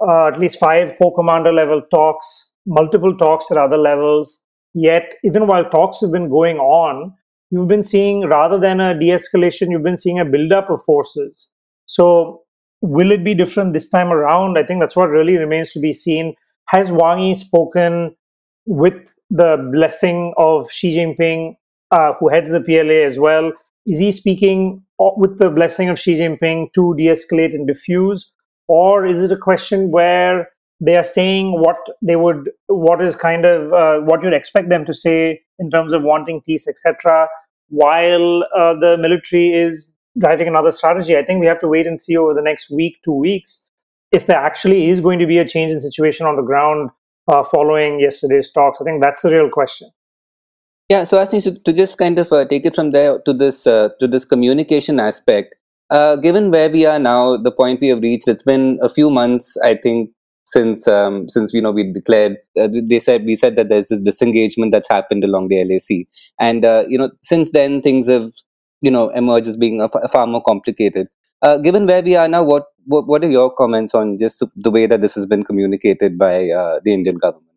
uh, 0.06 0.28
at 0.28 0.38
least 0.38 0.59
five 0.59 0.97
corps 0.99 1.14
commander 1.14 1.52
level 1.52 1.82
talks, 1.90 2.52
multiple 2.66 3.16
talks 3.16 3.50
at 3.50 3.56
other 3.56 3.78
levels 3.78 4.42
Yet, 4.75 5.14
even 5.23 5.47
while 5.47 5.68
talks 5.68 6.00
have 6.00 6.12
been 6.12 6.30
going 6.30 6.59
on, 6.59 7.14
you've 7.50 7.68
been 7.68 7.82
seeing 7.82 8.26
rather 8.28 8.59
than 8.59 8.80
a 8.80 8.99
de 8.99 9.09
escalation, 9.09 9.71
you've 9.71 9.82
been 9.82 9.99
seeing 9.99 10.18
a 10.18 10.25
buildup 10.25 10.71
of 10.71 10.82
forces. 10.85 11.50
So, 11.87 12.42
will 12.80 13.11
it 13.11 13.23
be 13.23 13.35
different 13.35 13.75
this 13.75 13.88
time 13.88 14.09
around? 14.09 14.56
I 14.56 14.62
think 14.62 14.80
that's 14.80 14.97
what 14.97 15.11
really 15.11 15.37
remains 15.37 15.73
to 15.73 15.80
be 15.80 15.92
seen. 15.92 16.35
Has 16.68 16.90
Wang 16.90 17.21
Yi 17.21 17.35
spoken 17.35 18.16
with 18.64 18.94
the 19.28 19.68
blessing 19.73 20.32
of 20.38 20.71
Xi 20.73 20.97
Jinping, 20.97 21.56
uh, 21.90 22.14
who 22.18 22.28
heads 22.28 22.50
the 22.50 22.61
PLA 22.61 23.06
as 23.06 23.18
well? 23.18 23.52
Is 23.85 23.99
he 23.99 24.11
speaking 24.11 24.82
with 24.99 25.38
the 25.38 25.50
blessing 25.50 25.90
of 25.90 25.99
Xi 25.99 26.14
Jinping 26.14 26.73
to 26.75 26.94
de 26.97 27.09
escalate 27.09 27.54
and 27.54 27.66
diffuse? 27.66 28.32
Or 28.69 29.07
is 29.07 29.23
it 29.23 29.33
a 29.33 29.37
question 29.37 29.90
where 29.90 30.49
they 30.81 30.97
are 30.97 31.04
saying 31.04 31.61
what 31.61 31.76
they 32.00 32.16
would 32.16 32.50
what 32.66 33.02
is 33.02 33.14
kind 33.14 33.45
of 33.45 33.73
uh, 33.73 34.04
what 34.04 34.23
you'd 34.23 34.33
expect 34.33 34.69
them 34.69 34.85
to 34.85 34.95
say 34.95 35.40
in 35.59 35.71
terms 35.71 35.92
of 35.92 36.02
wanting 36.02 36.40
peace 36.45 36.66
etc 36.66 37.28
while 37.69 38.42
uh, 38.57 38.75
the 38.75 38.97
military 39.00 39.52
is 39.54 39.90
driving 40.19 40.49
another 40.49 40.71
strategy? 40.71 41.16
I 41.16 41.25
think 41.25 41.40
we 41.40 41.47
have 41.47 41.61
to 41.61 41.69
wait 41.69 41.87
and 41.87 42.00
see 42.00 42.16
over 42.16 42.35
the 42.35 42.42
next 42.42 42.71
week 42.71 42.99
two 43.04 43.14
weeks 43.14 43.66
if 44.11 44.26
there 44.26 44.37
actually 44.37 44.88
is 44.88 45.00
going 45.00 45.19
to 45.19 45.26
be 45.26 45.38
a 45.38 45.49
change 45.49 45.73
in 45.73 45.81
situation 45.81 46.26
on 46.26 46.37
the 46.37 46.42
ground 46.42 46.90
uh, 47.28 47.42
following 47.45 47.99
yesterday's 48.00 48.50
talks. 48.50 48.78
I 48.81 48.85
think 48.85 49.02
that's 49.02 49.23
the 49.23 49.31
real 49.31 49.49
question. 49.49 49.90
Yeah 50.88 51.02
Suhasini 51.02 51.42
to, 51.45 51.59
to 51.59 51.73
just 51.73 51.97
kind 51.97 52.19
of 52.19 52.31
uh, 52.33 52.45
take 52.45 52.66
it 52.66 52.75
from 52.75 52.90
there 52.90 53.19
to 53.21 53.33
this 53.33 53.66
uh, 53.66 53.90
to 54.00 54.07
this 54.07 54.25
communication 54.25 55.00
aspect 55.00 55.54
uh, 55.91 56.17
given 56.17 56.51
where 56.51 56.71
we 56.71 56.87
are 56.87 56.99
now, 56.99 57.37
the 57.37 57.53
point 57.53 57.81
we 57.81 57.89
have 57.89 58.01
reached, 58.01 58.29
it's 58.29 58.43
been 58.43 58.79
a 58.83 58.89
few 58.89 59.11
months, 59.11 59.57
I 59.62 59.75
think, 59.75 60.11
since 60.47 60.87
um, 60.87 61.29
since 61.29 61.53
you 61.53 61.62
know 61.62 61.71
we 61.71 61.93
declared 61.93 62.37
uh, 62.61 62.69
they 62.91 62.99
said 62.99 63.25
we 63.25 63.37
said 63.37 63.57
that 63.57 63.69
there's 63.69 63.89
this 63.89 64.01
disengagement 64.01 64.73
that's 64.73 64.89
happened 64.89 65.25
along 65.25 65.49
the 65.49 65.65
LAC 65.65 66.07
and 66.41 66.65
uh, 66.65 66.85
you 66.89 66.99
know 66.99 67.11
since 67.23 67.51
then 67.53 67.81
things 67.81 68.09
have 68.09 68.31
you 68.81 68.91
know 68.91 69.09
emerged 69.11 69.47
as 69.47 69.57
being 69.57 69.81
a, 69.81 69.89
far 70.09 70.27
more 70.27 70.43
complicated. 70.43 71.09
Uh, 71.43 71.59
given 71.59 71.87
where 71.87 72.03
we 72.03 72.15
are 72.15 72.29
now 72.29 72.43
what, 72.43 72.67
what 72.87 73.07
what 73.07 73.25
are 73.25 73.31
your 73.31 73.53
comments 73.55 73.95
on 73.95 74.19
just 74.19 74.45
the 74.57 74.71
way 74.71 74.87
that 74.87 75.01
this 75.01 75.15
has 75.15 75.27
been 75.27 75.43
communicated 75.43 76.19
by 76.19 76.49
uh, 76.51 76.79
the 76.85 76.93
Indian 76.93 77.17
government 77.17 77.51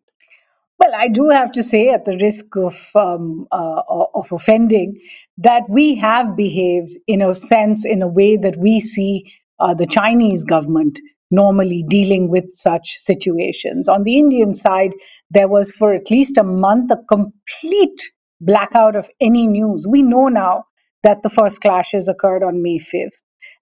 Well, 0.80 0.94
I 0.94 1.08
do 1.08 1.30
have 1.30 1.52
to 1.52 1.62
say, 1.62 1.88
at 1.88 2.04
the 2.04 2.18
risk 2.18 2.46
of 2.56 2.74
um, 2.94 3.46
uh, 3.52 3.82
of 4.14 4.26
offending, 4.32 5.00
that 5.38 5.62
we 5.70 5.96
have 5.96 6.36
behaved 6.36 6.98
in 7.06 7.22
a 7.22 7.34
sense, 7.34 7.86
in 7.86 8.02
a 8.02 8.08
way 8.08 8.36
that 8.36 8.58
we 8.58 8.80
see 8.80 9.24
uh, 9.60 9.74
the 9.74 9.86
Chinese 9.86 10.44
government 10.44 11.00
normally 11.30 11.84
dealing 11.88 12.28
with 12.28 12.44
such 12.54 12.98
situations. 13.00 13.88
On 13.88 14.04
the 14.04 14.18
Indian 14.18 14.54
side, 14.54 14.92
there 15.30 15.48
was 15.48 15.72
for 15.72 15.94
at 15.94 16.10
least 16.10 16.38
a 16.38 16.44
month 16.44 16.90
a 16.92 16.98
complete 17.08 18.02
blackout 18.42 18.96
of 18.96 19.08
any 19.20 19.46
news. 19.46 19.86
We 19.88 20.02
know 20.02 20.28
now 20.28 20.66
that 21.04 21.22
the 21.22 21.30
first 21.30 21.60
clashes 21.62 22.08
occurred 22.08 22.44
on 22.44 22.62
May 22.62 22.80
5th. 22.80 23.16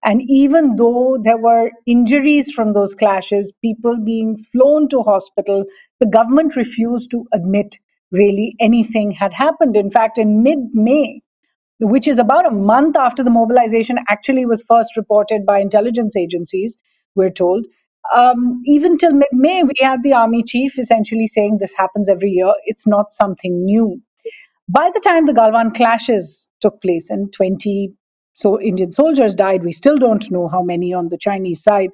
And 0.04 0.22
even 0.28 0.76
though 0.76 1.18
there 1.22 1.38
were 1.38 1.70
injuries 1.86 2.50
from 2.52 2.72
those 2.72 2.94
clashes, 2.94 3.52
people 3.62 3.98
being 4.04 4.44
flown 4.52 4.88
to 4.90 5.02
hospital, 5.02 5.64
the 6.00 6.06
government 6.06 6.56
refused 6.56 7.10
to 7.10 7.26
admit 7.32 7.74
really 8.10 8.56
anything 8.60 9.10
had 9.12 9.32
happened. 9.34 9.76
In 9.76 9.90
fact, 9.90 10.18
in 10.18 10.42
mid 10.42 10.58
May, 10.74 11.22
which 11.80 12.08
is 12.08 12.18
about 12.18 12.46
a 12.46 12.50
month 12.50 12.96
after 12.96 13.24
the 13.24 13.30
mobilization 13.30 13.98
actually 14.10 14.46
was 14.46 14.64
first 14.68 14.96
reported 14.96 15.46
by 15.46 15.60
intelligence 15.60 16.16
agencies, 16.16 16.78
we're 17.14 17.30
told. 17.30 17.66
Um, 18.14 18.62
even 18.66 18.98
till 18.98 19.12
mid 19.12 19.28
May, 19.32 19.62
we 19.62 19.74
had 19.80 20.02
the 20.02 20.12
army 20.12 20.42
chief 20.44 20.78
essentially 20.78 21.26
saying 21.26 21.58
this 21.58 21.74
happens 21.76 22.08
every 22.08 22.30
year. 22.30 22.52
It's 22.66 22.86
not 22.86 23.12
something 23.12 23.64
new. 23.64 24.00
By 24.68 24.90
the 24.94 25.00
time 25.00 25.26
the 25.26 25.32
Galwan 25.32 25.74
clashes 25.74 26.48
took 26.60 26.80
place 26.82 27.10
and 27.10 27.32
20 27.32 27.94
so 28.36 28.60
Indian 28.60 28.92
soldiers 28.92 29.34
died, 29.34 29.62
we 29.64 29.72
still 29.72 29.98
don't 29.98 30.28
know 30.30 30.48
how 30.48 30.62
many 30.62 30.92
on 30.92 31.08
the 31.08 31.18
Chinese 31.18 31.62
side. 31.62 31.90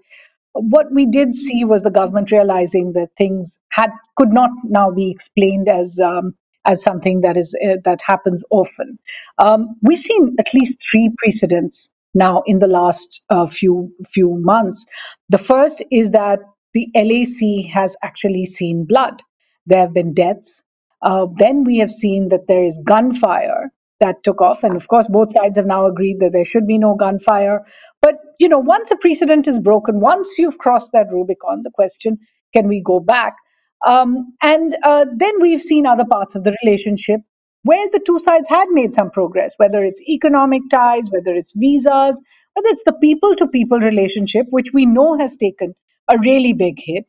What 0.54 0.92
we 0.92 1.07
did 1.07 1.35
see 1.35 1.64
was 1.64 1.83
the 1.83 1.90
government 1.90 2.30
realizing 2.30 2.92
that 2.95 3.11
things 3.16 3.59
had 3.71 3.90
could 4.16 4.33
not 4.33 4.50
now 4.64 4.90
be 4.90 5.11
explained 5.11 5.69
as 5.69 5.99
um, 6.00 6.35
as 6.66 6.83
something 6.83 7.21
that 7.23 7.37
is 7.37 7.57
uh, 7.64 7.76
that 7.85 8.00
happens 8.04 8.42
often. 8.50 8.99
Um, 9.38 9.76
we've 9.83 10.00
seen 10.00 10.37
at 10.38 10.52
least 10.54 10.78
three 10.90 11.11
precedents 11.19 11.90
now 12.14 12.42
in 12.47 12.59
the 12.59 12.66
last 12.66 13.23
uh, 13.30 13.47
few 13.47 13.92
few 14.12 14.37
months. 14.40 14.85
The 15.28 15.38
first 15.38 15.83
is 15.90 16.11
that 16.11 16.40
the 16.75 16.88
LAC 16.95 17.73
has 17.73 17.97
actually 18.02 18.47
seen 18.47 18.85
blood. 18.87 19.23
There 19.66 19.80
have 19.80 19.95
been 19.95 20.14
deaths. 20.14 20.62
Uh, 21.02 21.26
then 21.38 21.64
we 21.64 21.78
have 21.78 21.90
seen 21.90 22.28
that 22.28 22.47
there 22.49 22.64
is 22.64 22.78
gunfire 22.85 23.73
that 24.00 24.23
took 24.25 24.40
off, 24.40 24.64
and 24.64 24.76
of 24.76 24.88
course, 24.88 25.07
both 25.09 25.33
sides 25.33 25.57
have 25.57 25.66
now 25.66 25.87
agreed 25.87 26.19
that 26.21 26.33
there 26.33 26.45
should 26.45 26.66
be 26.66 26.78
no 26.78 26.95
gunfire. 26.95 27.61
But 28.02 28.16
you 28.38 28.49
know, 28.49 28.59
once 28.59 28.90
a 28.90 28.97
precedent 28.97 29.49
is 29.49 29.59
broken, 29.59 30.00
once 30.00 30.35
you've 30.38 30.59
crossed 30.59 30.92
that 30.92 31.12
Rubicon, 31.12 31.62
the 31.64 31.71
question: 31.73 32.19
Can 32.54 32.69
we 32.69 32.83
go 32.85 33.00
back? 33.00 33.35
Um, 33.87 34.35
and 34.42 34.76
uh, 34.87 35.07
then 35.16 35.40
we've 35.40 35.62
seen 35.62 35.87
other 35.87 36.04
parts 36.11 36.35
of 36.35 36.45
the 36.45 36.57
relationship 36.64 37.21
where 37.64 37.88
the 37.92 38.00
two 38.07 38.19
sides 38.21 38.47
had 38.49 38.69
made 38.71 38.95
some 38.95 39.11
progress, 39.11 39.52
whether 39.59 39.85
it's 39.85 40.00
economic 40.02 40.62
ties, 40.73 41.11
whether 41.11 41.35
it's 41.35 41.52
visas, 41.57 42.21
whether 42.54 42.69
it's 42.69 42.83
the 42.87 42.99
people 43.00 43.37
to 43.37 43.47
people 43.49 43.78
relationship, 43.80 44.47
which 44.50 44.69
we 44.75 44.87
know 44.87 45.19
has 45.19 45.37
taken 45.37 45.75
a 46.12 46.19
really 46.19 46.52
big 46.52 46.76
hit 46.78 47.07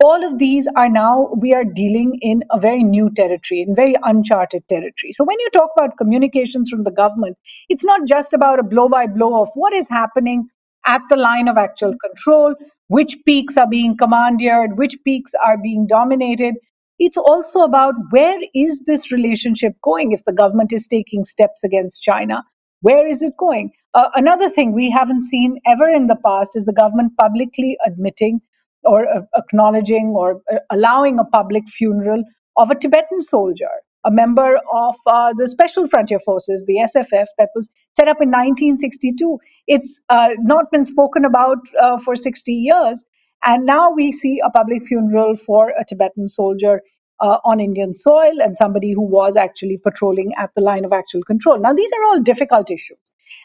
all 0.00 0.24
of 0.24 0.38
these 0.38 0.66
are 0.76 0.88
now 0.88 1.28
we 1.36 1.52
are 1.52 1.64
dealing 1.64 2.18
in 2.22 2.42
a 2.52 2.60
very 2.60 2.84
new 2.84 3.10
territory 3.16 3.62
in 3.62 3.74
very 3.74 3.96
uncharted 4.04 4.62
territory. 4.68 5.12
So 5.12 5.24
when 5.24 5.38
you 5.40 5.48
talk 5.52 5.70
about 5.76 5.96
communications 5.96 6.70
from 6.70 6.84
the 6.84 6.92
government 6.92 7.36
it's 7.68 7.84
not 7.84 8.06
just 8.06 8.32
about 8.32 8.60
a 8.60 8.62
blow 8.62 8.88
by 8.88 9.06
blow 9.06 9.42
of 9.42 9.48
what 9.54 9.72
is 9.72 9.88
happening 9.88 10.48
at 10.86 11.00
the 11.10 11.16
line 11.16 11.48
of 11.48 11.56
actual 11.56 11.94
control 12.06 12.54
which 12.86 13.16
peaks 13.26 13.56
are 13.56 13.68
being 13.68 13.96
commandeered 13.96 14.78
which 14.78 14.96
peaks 15.04 15.32
are 15.44 15.58
being 15.58 15.86
dominated. 15.86 16.54
It's 17.00 17.16
also 17.16 17.60
about 17.60 17.94
where 18.10 18.38
is 18.54 18.80
this 18.86 19.10
relationship 19.10 19.74
going 19.82 20.12
if 20.12 20.24
the 20.24 20.32
government 20.32 20.72
is 20.72 20.86
taking 20.86 21.24
steps 21.24 21.64
against 21.64 22.02
china? 22.02 22.44
Where 22.82 23.08
is 23.08 23.22
it 23.22 23.36
going? 23.36 23.72
Uh, 23.94 24.10
another 24.14 24.48
thing 24.48 24.72
we 24.72 24.90
haven't 24.90 25.28
seen 25.28 25.58
ever 25.66 25.88
in 25.88 26.06
the 26.06 26.16
past 26.24 26.50
is 26.54 26.64
the 26.64 26.72
government 26.72 27.12
publicly 27.18 27.76
admitting 27.84 28.40
or 28.84 29.06
uh, 29.08 29.22
acknowledging 29.36 30.14
or 30.16 30.40
uh, 30.52 30.58
allowing 30.70 31.18
a 31.18 31.24
public 31.24 31.64
funeral 31.76 32.22
of 32.56 32.70
a 32.70 32.74
Tibetan 32.74 33.22
soldier, 33.22 33.70
a 34.04 34.10
member 34.10 34.58
of 34.72 34.94
uh, 35.06 35.32
the 35.36 35.48
Special 35.48 35.88
Frontier 35.88 36.20
Forces, 36.24 36.64
the 36.66 36.88
SFF, 36.94 37.26
that 37.38 37.50
was 37.54 37.70
set 37.94 38.08
up 38.08 38.20
in 38.20 38.28
1962. 38.28 39.38
It's 39.66 40.00
uh, 40.08 40.30
not 40.38 40.70
been 40.70 40.84
spoken 40.84 41.24
about 41.24 41.58
uh, 41.80 41.98
for 42.04 42.16
60 42.16 42.52
years. 42.52 43.04
And 43.44 43.64
now 43.64 43.92
we 43.92 44.10
see 44.12 44.40
a 44.44 44.50
public 44.50 44.86
funeral 44.86 45.36
for 45.36 45.70
a 45.78 45.84
Tibetan 45.84 46.28
soldier 46.28 46.82
uh, 47.20 47.38
on 47.44 47.60
Indian 47.60 47.94
soil 47.94 48.40
and 48.40 48.56
somebody 48.56 48.92
who 48.92 49.02
was 49.02 49.36
actually 49.36 49.78
patrolling 49.78 50.32
at 50.38 50.50
the 50.54 50.62
line 50.62 50.84
of 50.84 50.92
actual 50.92 51.22
control. 51.22 51.58
Now, 51.58 51.72
these 51.72 51.90
are 51.92 52.04
all 52.06 52.20
difficult 52.20 52.70
issues 52.70 52.98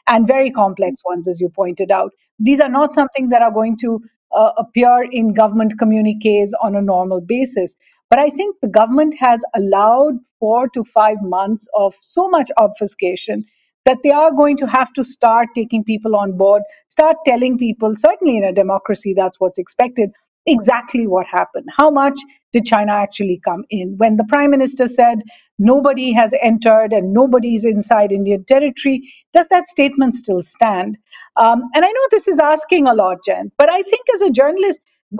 and 0.07 0.27
very 0.27 0.51
complex 0.51 1.01
ones, 1.05 1.27
as 1.27 1.39
you 1.39 1.49
pointed 1.49 1.91
out. 1.91 2.11
These 2.39 2.59
are 2.59 2.69
not 2.69 2.93
something 2.93 3.29
that 3.29 3.41
are 3.41 3.51
going 3.51 3.77
to 3.81 4.01
uh, 4.35 4.51
appear 4.57 5.07
in 5.11 5.33
government 5.33 5.73
communiques 5.79 6.51
on 6.61 6.75
a 6.75 6.81
normal 6.81 7.21
basis. 7.21 7.75
But 8.09 8.19
I 8.19 8.29
think 8.29 8.55
the 8.61 8.67
government 8.67 9.15
has 9.19 9.39
allowed 9.55 10.19
four 10.39 10.69
to 10.69 10.83
five 10.83 11.17
months 11.21 11.67
of 11.75 11.95
so 12.01 12.29
much 12.29 12.49
obfuscation 12.57 13.45
that 13.85 13.97
they 14.03 14.11
are 14.11 14.31
going 14.31 14.57
to 14.57 14.67
have 14.67 14.93
to 14.93 15.03
start 15.03 15.49
taking 15.55 15.83
people 15.83 16.15
on 16.15 16.37
board, 16.37 16.61
start 16.87 17.17
telling 17.25 17.57
people, 17.57 17.93
certainly 17.97 18.37
in 18.37 18.43
a 18.43 18.53
democracy, 18.53 19.13
that's 19.15 19.39
what's 19.39 19.57
expected, 19.57 20.11
exactly 20.45 21.07
what 21.07 21.25
happened. 21.27 21.67
How 21.75 21.89
much 21.89 22.17
did 22.53 22.65
China 22.65 22.93
actually 22.93 23.41
come 23.43 23.63
in? 23.69 23.95
When 23.97 24.15
the 24.17 24.25
prime 24.29 24.51
minister 24.51 24.87
said 24.87 25.19
nobody 25.59 26.13
has 26.13 26.31
entered 26.41 26.93
and 26.93 27.13
nobody 27.13 27.55
is 27.55 27.65
inside 27.65 28.11
Indian 28.11 28.43
territory, 28.45 29.01
does 29.33 29.47
that 29.49 29.69
statement 29.69 30.15
still 30.15 30.43
stand? 30.43 30.97
Um, 31.37 31.63
and 31.73 31.83
I 31.85 31.87
know 31.87 32.07
this 32.11 32.27
is 32.27 32.39
asking 32.39 32.87
a 32.87 32.93
lot, 32.93 33.17
Jen, 33.25 33.51
but 33.57 33.69
I 33.71 33.81
think 33.83 34.05
as 34.15 34.21
a 34.21 34.29
journalist, 34.29 34.79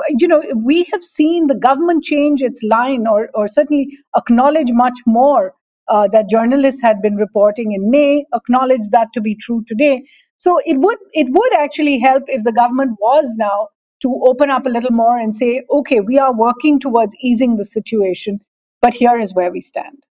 you 0.10 0.28
know, 0.28 0.41
we 0.56 0.88
have 0.91 1.04
seen 1.04 1.48
the 1.48 1.56
government 1.56 2.04
change 2.04 2.41
its 2.41 2.62
line 2.63 3.06
or, 3.08 3.30
or 3.34 3.48
certainly 3.48 3.88
acknowledge 4.17 4.72
much 4.72 4.98
more 5.06 5.54
uh, 5.88 6.08
that 6.12 6.30
journalists 6.30 6.82
had 6.82 7.02
been 7.02 7.15
reporting 7.15 7.74
in 7.74 7.89
May, 7.91 8.26
acknowledge 8.34 8.89
that 8.91 9.10
to 9.13 9.22
be 9.22 9.36
true 9.36 9.63
today. 9.67 10.04
So 10.38 10.60
it 10.65 10.78
would 10.80 10.98
it 11.13 11.28
would 11.30 11.54
actually 11.58 12.00
help 12.00 12.24
if 12.28 12.43
the 12.43 12.52
government 12.52 12.98
was 13.00 13.26
now 13.38 13.69
to 14.02 14.22
open 14.28 14.50
up 14.50 14.65
a 14.65 14.69
little 14.69 14.91
more 14.91 15.17
and 15.17 15.36
say, 15.36 15.63
okay, 15.69 16.00
we 16.00 16.17
are 16.19 16.34
working 16.36 16.80
towards 16.80 17.15
easing 17.22 17.58
the 17.58 17.65
situation, 17.65 18.39
but 18.82 18.93
here 18.93 19.19
is 19.19 19.34
where 19.34 19.52
we 19.52 19.62
stand. 19.62 20.04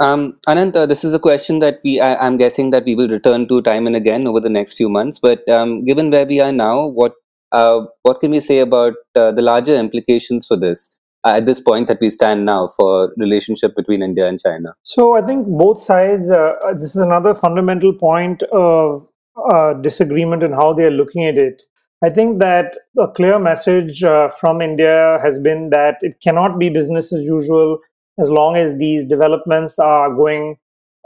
Um, 0.00 0.38
Anant, 0.48 0.74
uh, 0.76 0.86
this 0.86 1.04
is 1.04 1.14
a 1.14 1.18
question 1.18 1.58
that 1.60 1.80
we, 1.84 2.00
I, 2.00 2.26
am 2.26 2.36
guessing 2.36 2.70
that 2.70 2.84
we 2.84 2.94
will 2.94 3.08
return 3.08 3.46
to 3.48 3.62
time 3.62 3.86
and 3.86 3.94
again 3.94 4.26
over 4.26 4.40
the 4.40 4.48
next 4.48 4.74
few 4.74 4.88
months. 4.88 5.18
But 5.18 5.48
um, 5.48 5.84
given 5.84 6.10
where 6.10 6.26
we 6.26 6.40
are 6.40 6.52
now, 6.52 6.86
what 6.86 7.14
uh, 7.52 7.86
what 8.02 8.20
can 8.20 8.32
we 8.32 8.40
say 8.40 8.58
about 8.58 8.94
uh, 9.14 9.30
the 9.30 9.42
larger 9.42 9.76
implications 9.76 10.46
for 10.46 10.56
this 10.56 10.90
uh, 11.22 11.34
at 11.36 11.46
this 11.46 11.60
point 11.60 11.86
that 11.86 12.00
we 12.00 12.10
stand 12.10 12.44
now 12.44 12.68
for 12.76 13.12
relationship 13.16 13.76
between 13.76 14.02
India 14.02 14.26
and 14.26 14.40
China? 14.42 14.74
So 14.82 15.16
I 15.16 15.22
think 15.22 15.46
both 15.46 15.80
sides. 15.80 16.30
Uh, 16.30 16.54
uh, 16.64 16.72
this 16.72 16.90
is 16.90 16.96
another 16.96 17.34
fundamental 17.34 17.92
point 17.92 18.42
of 18.52 19.06
disagreement 19.82 20.42
in 20.42 20.52
how 20.52 20.72
they 20.72 20.84
are 20.84 20.90
looking 20.90 21.26
at 21.26 21.36
it. 21.36 21.62
I 22.02 22.10
think 22.10 22.38
that 22.40 22.76
a 22.98 23.08
clear 23.08 23.38
message 23.38 24.00
from 24.40 24.60
India 24.60 25.18
has 25.22 25.38
been 25.38 25.70
that 25.70 25.96
it 26.02 26.16
cannot 26.22 26.58
be 26.58 26.68
business 26.68 27.12
as 27.12 27.24
usual 27.24 27.78
as 28.18 28.30
long 28.30 28.56
as 28.56 28.76
these 28.76 29.06
developments 29.06 29.78
are 29.78 30.14
going 30.14 30.56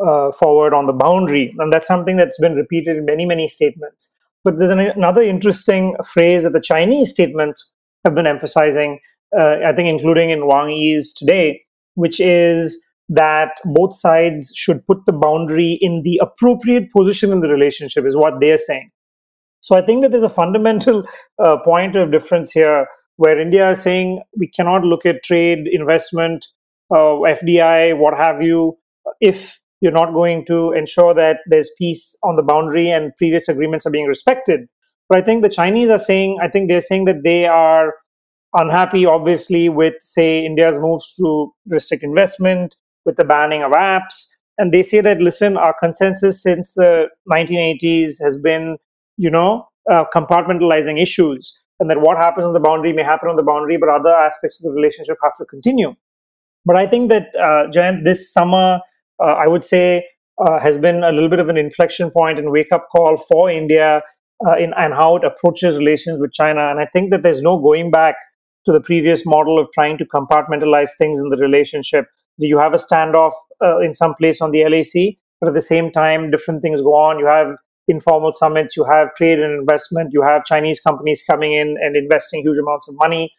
uh, 0.05 0.31
forward 0.33 0.75
on 0.75 0.87
the 0.87 0.93
boundary. 0.93 1.55
And 1.59 1.73
that's 1.73 1.87
something 1.87 2.17
that's 2.17 2.39
been 2.39 2.55
repeated 2.55 2.97
in 2.97 3.05
many, 3.05 3.25
many 3.25 3.49
statements. 3.49 4.15
But 4.45 4.59
there's 4.59 4.71
an, 4.71 4.81
another 4.81 5.23
interesting 5.23 5.97
phrase 6.13 6.45
that 6.45 6.53
the 6.53 6.61
Chinese 6.61 7.11
statements 7.11 7.73
have 8.05 8.15
been 8.15 8.27
emphasizing, 8.27 9.01
uh, 9.39 9.57
I 9.67 9.73
think, 9.75 9.89
including 9.89 10.31
in 10.31 10.47
Wang 10.47 10.71
Yi's 10.71 11.13
today, 11.13 11.63
which 11.95 12.21
is 12.21 12.81
that 13.09 13.53
both 13.65 13.95
sides 13.95 14.53
should 14.55 14.87
put 14.87 14.99
the 15.07 15.13
boundary 15.13 15.79
in 15.81 16.03
the 16.03 16.21
appropriate 16.23 16.93
position 16.93 17.33
in 17.33 17.41
the 17.41 17.49
relationship, 17.49 18.05
is 18.07 18.17
what 18.17 18.35
they're 18.41 18.59
saying. 18.59 18.91
So 19.61 19.77
I 19.77 19.85
think 19.85 20.03
that 20.03 20.13
there's 20.13 20.23
a 20.23 20.29
fundamental 20.29 21.03
uh, 21.43 21.57
point 21.65 21.97
of 21.97 22.13
difference 22.13 22.53
here 22.53 22.87
where 23.17 23.41
India 23.41 23.71
is 23.71 23.83
saying 23.83 24.23
we 24.39 24.49
cannot 24.49 24.85
look 24.85 25.05
at 25.05 25.25
trade, 25.25 25.67
investment, 25.73 26.47
FDI, 26.97 27.97
what 27.97 28.17
have 28.17 28.43
you, 28.43 28.79
if 29.21 29.59
you're 29.81 29.93
not 29.93 30.13
going 30.13 30.45
to 30.47 30.73
ensure 30.73 31.15
that 31.15 31.39
there's 31.47 31.71
peace 31.79 32.17
on 32.23 32.37
the 32.37 32.43
boundary 32.43 32.91
and 32.91 33.17
previous 33.17 33.49
agreements 33.49 33.87
are 33.87 33.91
being 33.91 34.07
respected. 34.07 34.69
But 35.09 35.19
I 35.19 35.23
think 35.23 35.43
the 35.43 35.49
Chinese 35.49 35.91
are 35.91 35.99
saying, 35.99 36.39
I 36.43 36.49
think 36.49 36.69
they're 36.69 36.81
saying 36.81 37.05
that 37.07 37.23
they 37.23 37.47
are 37.47 37.95
unhappy, 38.55 39.07
obviously, 39.07 39.69
with, 39.69 39.95
say, 40.01 40.45
India's 40.45 40.79
moves 40.79 41.15
to 41.21 41.53
restrict 41.67 42.03
investment, 42.03 42.75
with 43.05 43.17
the 43.17 43.25
banning 43.25 43.63
of 43.63 43.73
apps. 43.73 44.27
And 44.59 44.73
they 44.73 44.83
say 44.83 45.01
that, 45.01 45.21
listen, 45.21 45.57
our 45.57 45.75
consensus 45.81 46.43
since 46.43 46.75
the 46.75 47.07
1980s 47.33 48.23
has 48.23 48.37
been, 48.37 48.77
you 49.17 49.31
know, 49.31 49.67
uh, 49.91 50.05
compartmentalizing 50.15 51.01
issues. 51.01 51.55
And 51.81 51.89
that 51.91 52.01
what 52.01 52.17
happens 52.17 52.45
on 52.45 52.53
the 52.53 52.61
boundary 52.61 52.93
may 52.93 53.05
happen 53.05 53.29
on 53.29 53.37
the 53.37 53.45
boundary, 53.45 53.77
but 53.79 53.89
other 53.89 54.15
aspects 54.15 54.59
of 54.59 54.65
the 54.65 54.73
relationship 54.73 55.17
have 55.23 55.37
to 55.39 55.45
continue. 55.45 55.95
But 56.69 56.77
I 56.77 56.87
think 56.87 57.09
that, 57.09 57.29
uh, 57.35 57.63
Jayant, 57.75 58.05
this 58.05 58.31
summer, 58.31 58.81
uh, 59.25 59.37
I 59.45 59.47
would 59.47 59.65
say, 59.65 60.05
uh, 60.37 60.59
has 60.61 60.77
been 60.77 61.03
a 61.03 61.11
little 61.11 61.31
bit 61.31 61.39
of 61.39 61.49
an 61.49 61.57
inflection 61.57 62.11
point 62.11 62.39
and 62.39 62.51
wake 62.51 62.73
up 62.73 62.89
call 62.95 63.17
for 63.17 63.51
India 63.51 64.03
uh, 64.47 64.57
in 64.65 64.75
and 64.77 64.93
how 64.93 65.17
it 65.17 65.25
approaches 65.25 65.79
relations 65.79 66.21
with 66.21 66.33
China. 66.33 66.69
And 66.71 66.79
I 66.79 66.87
think 66.93 67.11
that 67.11 67.23
there's 67.23 67.41
no 67.41 67.59
going 67.59 67.91
back 67.91 68.17
to 68.67 68.73
the 68.73 68.81
previous 68.81 69.25
model 69.25 69.59
of 69.59 69.69
trying 69.73 69.97
to 69.97 70.05
compartmentalize 70.05 70.91
things 70.99 71.21
in 71.21 71.31
the 71.31 71.39
relationship. 71.39 72.05
You 72.37 72.59
have 72.59 72.75
a 72.75 72.83
standoff 72.87 73.33
uh, 73.65 73.79
in 73.79 73.95
some 73.95 74.15
place 74.21 74.43
on 74.43 74.51
the 74.51 74.63
LAC, 74.65 75.17
but 75.41 75.49
at 75.49 75.55
the 75.55 75.63
same 75.63 75.91
time, 75.91 76.31
different 76.31 76.61
things 76.61 76.83
go 76.83 76.95
on. 76.95 77.19
You 77.19 77.27
have 77.27 77.57
informal 77.89 78.31
summits, 78.31 78.77
you 78.77 78.85
have 78.85 79.15
trade 79.15 79.39
and 79.41 79.59
investment, 79.59 80.11
you 80.13 80.23
have 80.23 80.45
Chinese 80.45 80.81
companies 80.81 81.25
coming 81.29 81.55
in 81.55 81.77
and 81.83 81.97
investing 81.97 82.43
huge 82.43 82.59
amounts 82.59 82.89
of 82.89 82.95
money. 82.99 83.33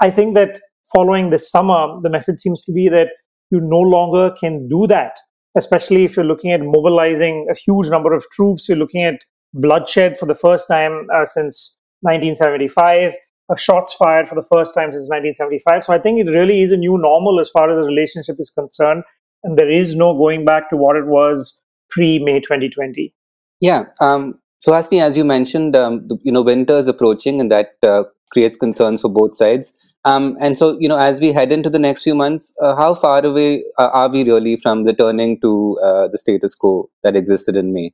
I 0.00 0.10
think 0.10 0.34
that 0.36 0.60
following 0.94 1.30
this 1.30 1.50
summer, 1.50 2.00
the 2.02 2.10
message 2.10 2.38
seems 2.38 2.62
to 2.62 2.72
be 2.72 2.88
that 2.88 3.08
you 3.50 3.60
no 3.60 3.78
longer 3.78 4.34
can 4.38 4.68
do 4.68 4.86
that, 4.86 5.12
especially 5.56 6.04
if 6.04 6.16
you're 6.16 6.24
looking 6.24 6.52
at 6.52 6.60
mobilizing 6.62 7.46
a 7.50 7.54
huge 7.54 7.88
number 7.88 8.14
of 8.14 8.24
troops. 8.32 8.68
You're 8.68 8.78
looking 8.78 9.04
at 9.04 9.20
bloodshed 9.54 10.18
for 10.18 10.26
the 10.26 10.34
first 10.34 10.66
time 10.68 11.06
uh, 11.14 11.26
since 11.26 11.76
1975, 12.00 13.12
uh, 13.50 13.56
shots 13.56 13.94
fired 13.94 14.28
for 14.28 14.34
the 14.34 14.46
first 14.52 14.74
time 14.74 14.90
since 14.90 15.08
1975. 15.08 15.84
So 15.84 15.92
I 15.92 15.98
think 15.98 16.20
it 16.20 16.30
really 16.30 16.62
is 16.62 16.72
a 16.72 16.76
new 16.76 16.98
normal 16.98 17.40
as 17.40 17.50
far 17.50 17.70
as 17.70 17.76
the 17.76 17.84
relationship 17.84 18.36
is 18.38 18.50
concerned. 18.50 19.04
And 19.44 19.58
there 19.58 19.70
is 19.70 19.94
no 19.94 20.16
going 20.16 20.44
back 20.44 20.70
to 20.70 20.76
what 20.76 20.96
it 20.96 21.06
was 21.06 21.60
pre 21.90 22.18
May 22.18 22.40
2020. 22.40 23.14
Yeah. 23.60 23.84
Um, 24.00 24.38
Suhasini, 24.64 25.02
as 25.02 25.16
you 25.16 25.24
mentioned, 25.24 25.74
um, 25.74 26.08
you 26.22 26.32
know, 26.32 26.42
winter 26.42 26.78
is 26.78 26.86
approaching, 26.86 27.40
and 27.40 27.50
that 27.50 27.70
uh, 27.82 28.04
creates 28.30 28.56
concerns 28.56 29.00
for 29.00 29.08
both 29.08 29.36
sides. 29.36 29.72
Um, 30.04 30.36
and 30.40 30.58
so, 30.58 30.76
you 30.80 30.88
know, 30.88 30.98
as 30.98 31.20
we 31.20 31.32
head 31.32 31.52
into 31.52 31.70
the 31.70 31.78
next 31.78 32.02
few 32.02 32.14
months, 32.14 32.52
uh, 32.60 32.74
how 32.74 32.94
far 32.94 33.24
away 33.24 33.64
uh, 33.78 33.90
are 33.92 34.08
we 34.08 34.24
really 34.24 34.56
from 34.56 34.84
returning 34.84 35.40
to 35.40 35.78
uh, 35.82 36.08
the 36.08 36.18
status 36.18 36.54
quo 36.54 36.90
that 37.04 37.14
existed 37.14 37.56
in 37.56 37.72
May? 37.72 37.92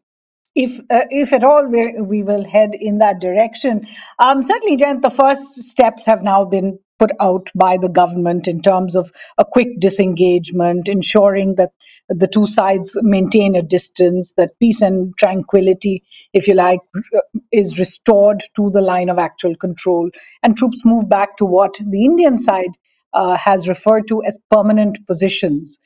If, 0.55 0.81
uh, 0.91 1.05
if 1.11 1.33
at 1.33 1.45
all 1.45 1.67
we, 1.67 2.01
we 2.01 2.23
will 2.23 2.45
head 2.45 2.71
in 2.81 2.99
that 2.99 3.21
direction. 3.21 3.87
Um, 4.19 4.43
certainly, 4.43 4.77
Jen, 4.77 5.03
the 5.03 5.11
first 5.11 5.55
steps 5.57 6.03
have 6.07 6.23
now 6.23 6.45
been 6.45 6.79
put 6.99 7.11
out 7.21 7.49
by 7.55 7.77
the 7.77 7.89
government 7.89 8.49
in 8.49 8.61
terms 8.63 8.97
of 8.97 9.11
a 9.39 9.45
quick 9.45 9.69
disengagement, 9.81 10.89
ensuring 10.89 11.55
that 11.57 11.71
the 12.09 12.27
two 12.27 12.47
sides 12.47 12.97
maintain 13.03 13.55
a 13.55 13.63
distance, 13.63 14.33
that 14.37 14.59
peace 14.59 14.81
and 14.81 15.13
tranquility, 15.19 16.03
if 16.33 16.49
you 16.49 16.55
like, 16.55 16.81
is 17.53 17.79
restored 17.79 18.43
to 18.57 18.71
the 18.71 18.81
line 18.81 19.11
of 19.11 19.19
actual 19.19 19.55
control, 19.57 20.11
and 20.43 20.57
troops 20.57 20.83
move 20.85 21.09
back 21.09 21.37
to 21.37 21.45
what 21.45 21.75
the 21.79 22.05
Indian 22.05 22.39
side 22.39 22.73
uh, 23.13 23.37
has 23.37 23.69
referred 23.69 24.09
to 24.09 24.23
as 24.25 24.39
permanent 24.51 24.99
positions. 25.07 25.79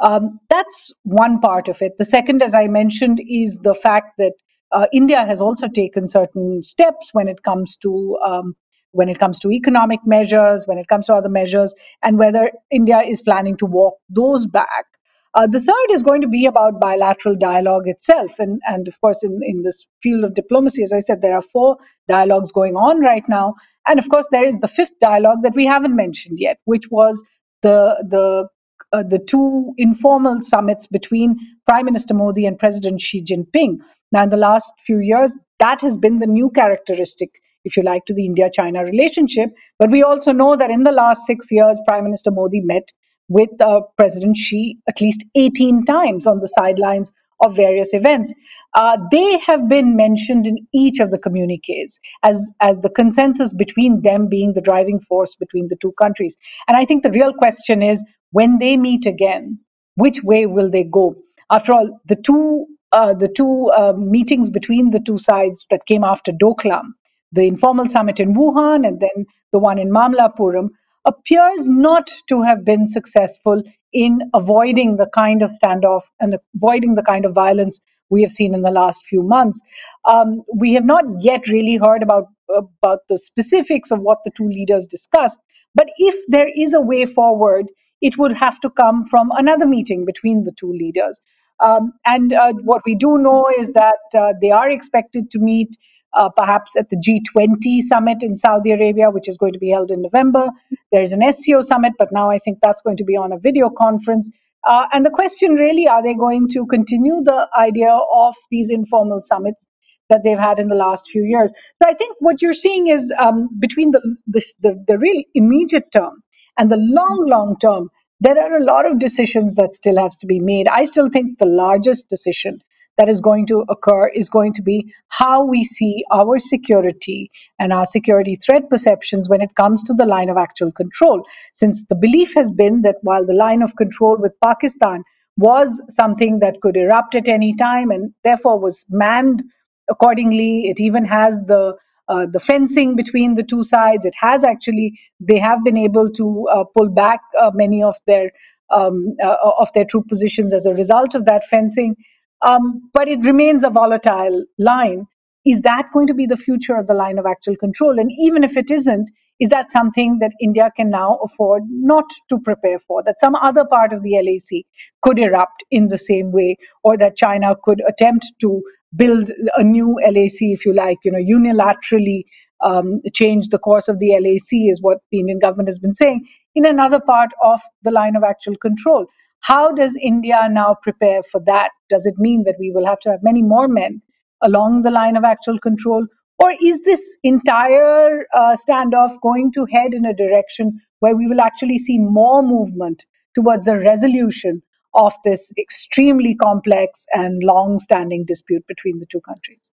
Um, 0.00 0.40
that's 0.48 0.92
one 1.02 1.40
part 1.40 1.68
of 1.68 1.76
it. 1.80 1.92
The 1.98 2.04
second, 2.04 2.42
as 2.42 2.54
I 2.54 2.66
mentioned, 2.66 3.20
is 3.20 3.56
the 3.62 3.74
fact 3.74 4.16
that 4.18 4.32
uh, 4.72 4.86
India 4.92 5.24
has 5.26 5.40
also 5.40 5.66
taken 5.68 6.08
certain 6.08 6.62
steps 6.62 7.10
when 7.12 7.28
it 7.28 7.42
comes 7.42 7.76
to 7.82 8.18
um, 8.24 8.54
when 8.92 9.08
it 9.08 9.18
comes 9.18 9.38
to 9.40 9.50
economic 9.50 10.00
measures, 10.04 10.62
when 10.66 10.78
it 10.78 10.88
comes 10.88 11.06
to 11.06 11.14
other 11.14 11.28
measures, 11.28 11.74
and 12.02 12.18
whether 12.18 12.50
India 12.70 13.00
is 13.00 13.22
planning 13.22 13.56
to 13.58 13.66
walk 13.66 13.94
those 14.08 14.46
back. 14.46 14.86
Uh, 15.34 15.46
the 15.46 15.60
third 15.60 15.94
is 15.94 16.02
going 16.02 16.20
to 16.20 16.28
be 16.28 16.46
about 16.46 16.80
bilateral 16.80 17.36
dialogue 17.36 17.84
itself. 17.86 18.32
And, 18.38 18.60
and 18.66 18.88
of 18.88 19.00
course, 19.00 19.18
in, 19.22 19.38
in 19.46 19.62
this 19.62 19.86
field 20.02 20.24
of 20.24 20.34
diplomacy, 20.34 20.82
as 20.82 20.92
I 20.92 21.00
said, 21.00 21.22
there 21.22 21.36
are 21.36 21.44
four 21.52 21.76
dialogues 22.08 22.50
going 22.50 22.74
on 22.74 23.00
right 23.00 23.22
now. 23.28 23.54
And 23.86 24.00
of 24.00 24.08
course, 24.08 24.26
there 24.32 24.44
is 24.44 24.56
the 24.60 24.68
fifth 24.68 24.98
dialogue 25.00 25.38
that 25.42 25.54
we 25.54 25.66
haven't 25.66 25.94
mentioned 25.94 26.38
yet, 26.40 26.58
which 26.64 26.84
was 26.90 27.22
the, 27.62 27.96
the, 28.08 28.48
uh, 28.92 29.04
the 29.08 29.20
two 29.20 29.72
informal 29.78 30.42
summits 30.42 30.88
between 30.88 31.36
Prime 31.68 31.84
Minister 31.84 32.12
Modi 32.14 32.44
and 32.44 32.58
President 32.58 33.00
Xi 33.00 33.22
Jinping. 33.22 33.78
Now, 34.10 34.24
in 34.24 34.30
the 34.30 34.36
last 34.36 34.72
few 34.84 34.98
years, 34.98 35.32
that 35.60 35.80
has 35.82 35.96
been 35.96 36.18
the 36.18 36.26
new 36.26 36.50
characteristic, 36.50 37.30
if 37.64 37.76
you 37.76 37.82
like, 37.82 38.04
to 38.06 38.14
the 38.14 38.24
India 38.26 38.50
China 38.52 38.84
relationship. 38.84 39.50
But 39.78 39.90
we 39.90 40.02
also 40.02 40.32
know 40.32 40.56
that 40.56 40.70
in 40.70 40.82
the 40.82 40.92
last 40.92 41.26
six 41.26 41.46
years, 41.50 41.78
Prime 41.86 42.04
Minister 42.04 42.30
Modi 42.30 42.60
met 42.60 42.84
with 43.28 43.50
uh, 43.60 43.80
President 43.96 44.36
Xi 44.36 44.78
at 44.88 45.00
least 45.00 45.22
18 45.36 45.84
times 45.84 46.26
on 46.26 46.40
the 46.40 46.52
sidelines 46.58 47.12
of 47.42 47.56
various 47.56 47.90
events. 47.92 48.32
Uh, 48.74 48.96
they 49.10 49.38
have 49.46 49.68
been 49.68 49.96
mentioned 49.96 50.46
in 50.46 50.56
each 50.72 51.00
of 51.00 51.10
the 51.10 51.18
communiques 51.18 51.98
as, 52.22 52.38
as 52.60 52.78
the 52.78 52.90
consensus 52.90 53.52
between 53.54 54.02
them 54.02 54.28
being 54.28 54.52
the 54.52 54.60
driving 54.60 55.00
force 55.08 55.34
between 55.34 55.66
the 55.68 55.76
two 55.80 55.92
countries. 56.00 56.36
And 56.68 56.76
I 56.76 56.84
think 56.84 57.02
the 57.02 57.10
real 57.10 57.32
question 57.32 57.82
is 57.82 58.04
when 58.32 58.58
they 58.58 58.76
meet 58.76 59.06
again, 59.06 59.58
which 59.96 60.22
way 60.22 60.46
will 60.46 60.70
they 60.70 60.84
go? 60.84 61.16
After 61.50 61.72
all, 61.72 62.00
the 62.06 62.16
two 62.16 62.66
uh, 62.92 63.14
the 63.14 63.28
two 63.28 63.70
uh, 63.76 63.92
meetings 63.96 64.50
between 64.50 64.90
the 64.90 64.98
two 64.98 65.16
sides 65.18 65.64
that 65.70 65.86
came 65.86 66.02
after 66.02 66.32
Doklam, 66.32 66.92
the 67.32 67.46
informal 67.46 67.88
summit 67.88 68.20
in 68.20 68.34
Wuhan 68.34 68.86
and 68.86 69.00
then 69.00 69.26
the 69.52 69.58
one 69.58 69.78
in 69.78 69.90
Mamallapuram, 69.90 70.68
appears 71.06 71.68
not 71.68 72.10
to 72.28 72.42
have 72.42 72.64
been 72.64 72.88
successful 72.88 73.62
in 73.92 74.20
avoiding 74.34 74.96
the 74.96 75.08
kind 75.16 75.42
of 75.42 75.50
standoff 75.62 76.02
and 76.20 76.36
avoiding 76.54 76.94
the 76.94 77.02
kind 77.02 77.24
of 77.24 77.32
violence 77.32 77.80
we 78.10 78.22
have 78.22 78.32
seen 78.32 78.54
in 78.54 78.62
the 78.62 78.70
last 78.70 79.04
few 79.06 79.22
months. 79.22 79.60
Um, 80.08 80.42
we 80.54 80.74
have 80.74 80.84
not 80.84 81.04
yet 81.20 81.46
really 81.48 81.78
heard 81.82 82.02
about 82.02 82.26
about 82.50 83.00
the 83.08 83.18
specifics 83.18 83.92
of 83.92 84.00
what 84.00 84.18
the 84.24 84.32
two 84.36 84.48
leaders 84.48 84.84
discussed. 84.86 85.38
But 85.74 85.86
if 85.98 86.16
there 86.28 86.48
is 86.56 86.74
a 86.74 86.80
way 86.80 87.06
forward, 87.06 87.66
it 88.00 88.18
would 88.18 88.32
have 88.32 88.60
to 88.60 88.70
come 88.70 89.04
from 89.06 89.30
another 89.36 89.66
meeting 89.66 90.04
between 90.04 90.42
the 90.42 90.52
two 90.58 90.72
leaders. 90.72 91.20
Um, 91.60 91.92
and 92.06 92.32
uh, 92.32 92.54
what 92.54 92.82
we 92.84 92.94
do 92.94 93.18
know 93.18 93.46
is 93.58 93.70
that 93.72 94.18
uh, 94.18 94.32
they 94.40 94.50
are 94.50 94.70
expected 94.70 95.30
to 95.30 95.38
meet 95.38 95.76
uh, 96.12 96.28
perhaps 96.36 96.76
at 96.76 96.90
the 96.90 96.96
G20 96.96 97.82
summit 97.82 98.22
in 98.22 98.36
Saudi 98.36 98.72
Arabia, 98.72 99.10
which 99.10 99.28
is 99.28 99.38
going 99.38 99.52
to 99.52 99.58
be 99.58 99.70
held 99.70 99.90
in 99.90 100.02
November. 100.02 100.48
There's 100.92 101.12
an 101.12 101.22
SCO 101.32 101.62
summit, 101.62 101.92
but 101.98 102.08
now 102.12 102.30
I 102.30 102.38
think 102.38 102.58
that's 102.62 102.82
going 102.82 102.96
to 102.98 103.04
be 103.04 103.16
on 103.16 103.32
a 103.32 103.38
video 103.38 103.70
conference. 103.70 104.30
Uh, 104.68 104.86
and 104.92 105.06
the 105.06 105.10
question 105.10 105.54
really 105.54 105.86
are 105.88 106.02
they 106.02 106.14
going 106.14 106.48
to 106.50 106.66
continue 106.66 107.22
the 107.24 107.48
idea 107.56 107.90
of 107.90 108.34
these 108.50 108.70
informal 108.70 109.22
summits 109.24 109.64
that 110.10 110.20
they've 110.24 110.38
had 110.38 110.58
in 110.58 110.68
the 110.68 110.74
last 110.74 111.08
few 111.10 111.24
years? 111.24 111.50
So 111.82 111.88
I 111.88 111.94
think 111.94 112.16
what 112.18 112.42
you're 112.42 112.52
seeing 112.52 112.88
is 112.88 113.10
um, 113.18 113.48
between 113.58 113.92
the, 113.92 114.16
the, 114.26 114.44
the, 114.60 114.84
the 114.86 114.98
real 114.98 115.22
immediate 115.34 115.90
term 115.92 116.22
and 116.58 116.70
the 116.70 116.76
long, 116.76 117.26
long 117.30 117.56
term, 117.60 117.88
there 118.20 118.38
are 118.38 118.58
a 118.58 118.64
lot 118.64 118.84
of 118.84 118.98
decisions 118.98 119.54
that 119.54 119.74
still 119.74 119.96
have 119.96 120.12
to 120.20 120.26
be 120.26 120.40
made. 120.40 120.68
I 120.68 120.84
still 120.84 121.08
think 121.08 121.38
the 121.38 121.46
largest 121.46 122.08
decision 122.10 122.60
that 123.00 123.08
is 123.08 123.20
going 123.22 123.46
to 123.46 123.64
occur 123.70 124.08
is 124.08 124.28
going 124.28 124.52
to 124.52 124.62
be 124.62 124.92
how 125.08 125.42
we 125.42 125.64
see 125.64 126.04
our 126.12 126.38
security 126.38 127.30
and 127.58 127.72
our 127.72 127.86
security 127.86 128.36
threat 128.36 128.68
perceptions 128.68 129.26
when 129.26 129.40
it 129.40 129.54
comes 129.54 129.82
to 129.82 129.94
the 129.94 130.04
line 130.04 130.28
of 130.28 130.36
actual 130.36 130.70
control. 130.70 131.22
Since 131.54 131.82
the 131.88 131.94
belief 131.94 132.28
has 132.36 132.50
been 132.50 132.82
that 132.82 132.96
while 133.00 133.24
the 133.24 133.32
line 133.32 133.62
of 133.62 133.74
control 133.76 134.18
with 134.18 134.34
Pakistan 134.44 135.02
was 135.38 135.82
something 135.88 136.40
that 136.40 136.60
could 136.60 136.76
erupt 136.76 137.14
at 137.14 137.26
any 137.26 137.54
time 137.56 137.90
and 137.90 138.12
therefore 138.22 138.60
was 138.60 138.84
manned 138.90 139.42
accordingly, 139.88 140.66
it 140.66 140.78
even 140.78 141.06
has 141.06 141.36
the 141.46 141.76
uh, 142.08 142.26
the 142.30 142.40
fencing 142.40 142.96
between 142.96 143.36
the 143.36 143.44
two 143.44 143.64
sides. 143.64 144.04
It 144.04 144.14
has 144.20 144.44
actually 144.44 144.92
they 145.20 145.38
have 145.38 145.64
been 145.64 145.78
able 145.78 146.10
to 146.20 146.48
uh, 146.52 146.64
pull 146.76 146.90
back 146.90 147.20
uh, 147.40 147.50
many 147.54 147.82
of 147.82 147.96
their 148.06 148.30
um, 148.70 149.16
uh, 149.24 149.36
of 149.58 149.68
their 149.74 149.86
troop 149.86 150.08
positions 150.08 150.52
as 150.52 150.66
a 150.66 150.74
result 150.74 151.14
of 151.14 151.24
that 151.24 151.44
fencing 151.50 151.96
um, 152.42 152.90
but 152.94 153.08
it 153.08 153.20
remains 153.20 153.64
a 153.64 153.70
volatile 153.70 154.44
line. 154.58 155.06
Is 155.46 155.62
that 155.62 155.88
going 155.92 156.06
to 156.06 156.14
be 156.14 156.26
the 156.26 156.36
future 156.36 156.76
of 156.76 156.86
the 156.86 156.94
line 156.94 157.18
of 157.18 157.26
actual 157.26 157.56
control? 157.56 157.98
And 157.98 158.10
even 158.18 158.44
if 158.44 158.56
it 158.56 158.70
isn't, 158.70 159.10
is 159.40 159.48
that 159.48 159.72
something 159.72 160.18
that 160.20 160.32
India 160.40 160.70
can 160.76 160.90
now 160.90 161.18
afford 161.24 161.62
not 161.70 162.04
to 162.28 162.38
prepare 162.38 162.78
for? 162.86 163.02
That 163.02 163.20
some 163.20 163.34
other 163.36 163.64
part 163.64 163.94
of 163.94 164.02
the 164.02 164.16
LAC 164.22 164.64
could 165.02 165.18
erupt 165.18 165.64
in 165.70 165.88
the 165.88 165.96
same 165.96 166.30
way, 166.30 166.56
or 166.84 166.98
that 166.98 167.16
China 167.16 167.54
could 167.64 167.80
attempt 167.88 168.26
to 168.42 168.62
build 168.94 169.30
a 169.56 169.62
new 169.62 169.96
LAC, 170.06 170.40
if 170.40 170.66
you 170.66 170.74
like, 170.74 170.98
you 171.04 171.12
know, 171.12 171.18
unilaterally 171.18 172.24
um, 172.62 173.00
change 173.14 173.48
the 173.48 173.58
course 173.58 173.88
of 173.88 173.98
the 173.98 174.10
LAC, 174.12 174.70
is 174.70 174.82
what 174.82 174.98
the 175.10 175.20
Indian 175.20 175.38
government 175.38 175.68
has 175.68 175.78
been 175.78 175.94
saying, 175.94 176.26
in 176.54 176.66
another 176.66 177.00
part 177.00 177.30
of 177.42 177.60
the 177.82 177.90
line 177.90 178.16
of 178.16 178.24
actual 178.24 178.56
control. 178.56 179.06
How 179.42 179.72
does 179.72 179.96
India 180.00 180.48
now 180.50 180.76
prepare 180.82 181.22
for 181.22 181.40
that? 181.46 181.70
Does 181.88 182.04
it 182.04 182.14
mean 182.18 182.44
that 182.44 182.56
we 182.58 182.70
will 182.74 182.86
have 182.86 183.00
to 183.00 183.10
have 183.10 183.20
many 183.22 183.42
more 183.42 183.68
men 183.68 184.02
along 184.42 184.82
the 184.82 184.90
line 184.90 185.16
of 185.16 185.24
actual 185.24 185.58
control? 185.58 186.06
Or 186.38 186.52
is 186.62 186.80
this 186.82 187.00
entire 187.22 188.26
uh, 188.34 188.56
standoff 188.56 189.20
going 189.22 189.52
to 189.52 189.66
head 189.72 189.92
in 189.92 190.04
a 190.04 190.14
direction 190.14 190.80
where 191.00 191.16
we 191.16 191.26
will 191.26 191.40
actually 191.40 191.78
see 191.78 191.98
more 191.98 192.42
movement 192.42 193.04
towards 193.34 193.64
the 193.64 193.78
resolution 193.78 194.62
of 194.94 195.12
this 195.24 195.52
extremely 195.58 196.34
complex 196.34 197.04
and 197.12 197.42
long 197.42 197.78
standing 197.78 198.24
dispute 198.26 198.66
between 198.66 198.98
the 198.98 199.06
two 199.10 199.20
countries? 199.20 199.70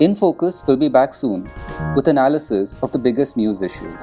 In 0.00 0.14
Focus 0.14 0.62
will 0.66 0.76
be 0.76 0.88
back 0.88 1.12
soon 1.12 1.50
with 1.96 2.06
analysis 2.06 2.80
of 2.82 2.92
the 2.92 2.98
biggest 2.98 3.36
news 3.36 3.62
issues. 3.62 4.00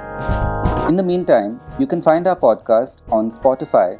In 0.89 0.97
the 0.97 1.03
meantime, 1.03 1.61
you 1.79 1.87
can 1.87 2.01
find 2.01 2.27
our 2.27 2.35
podcast 2.35 2.97
on 3.11 3.31
Spotify, 3.31 3.99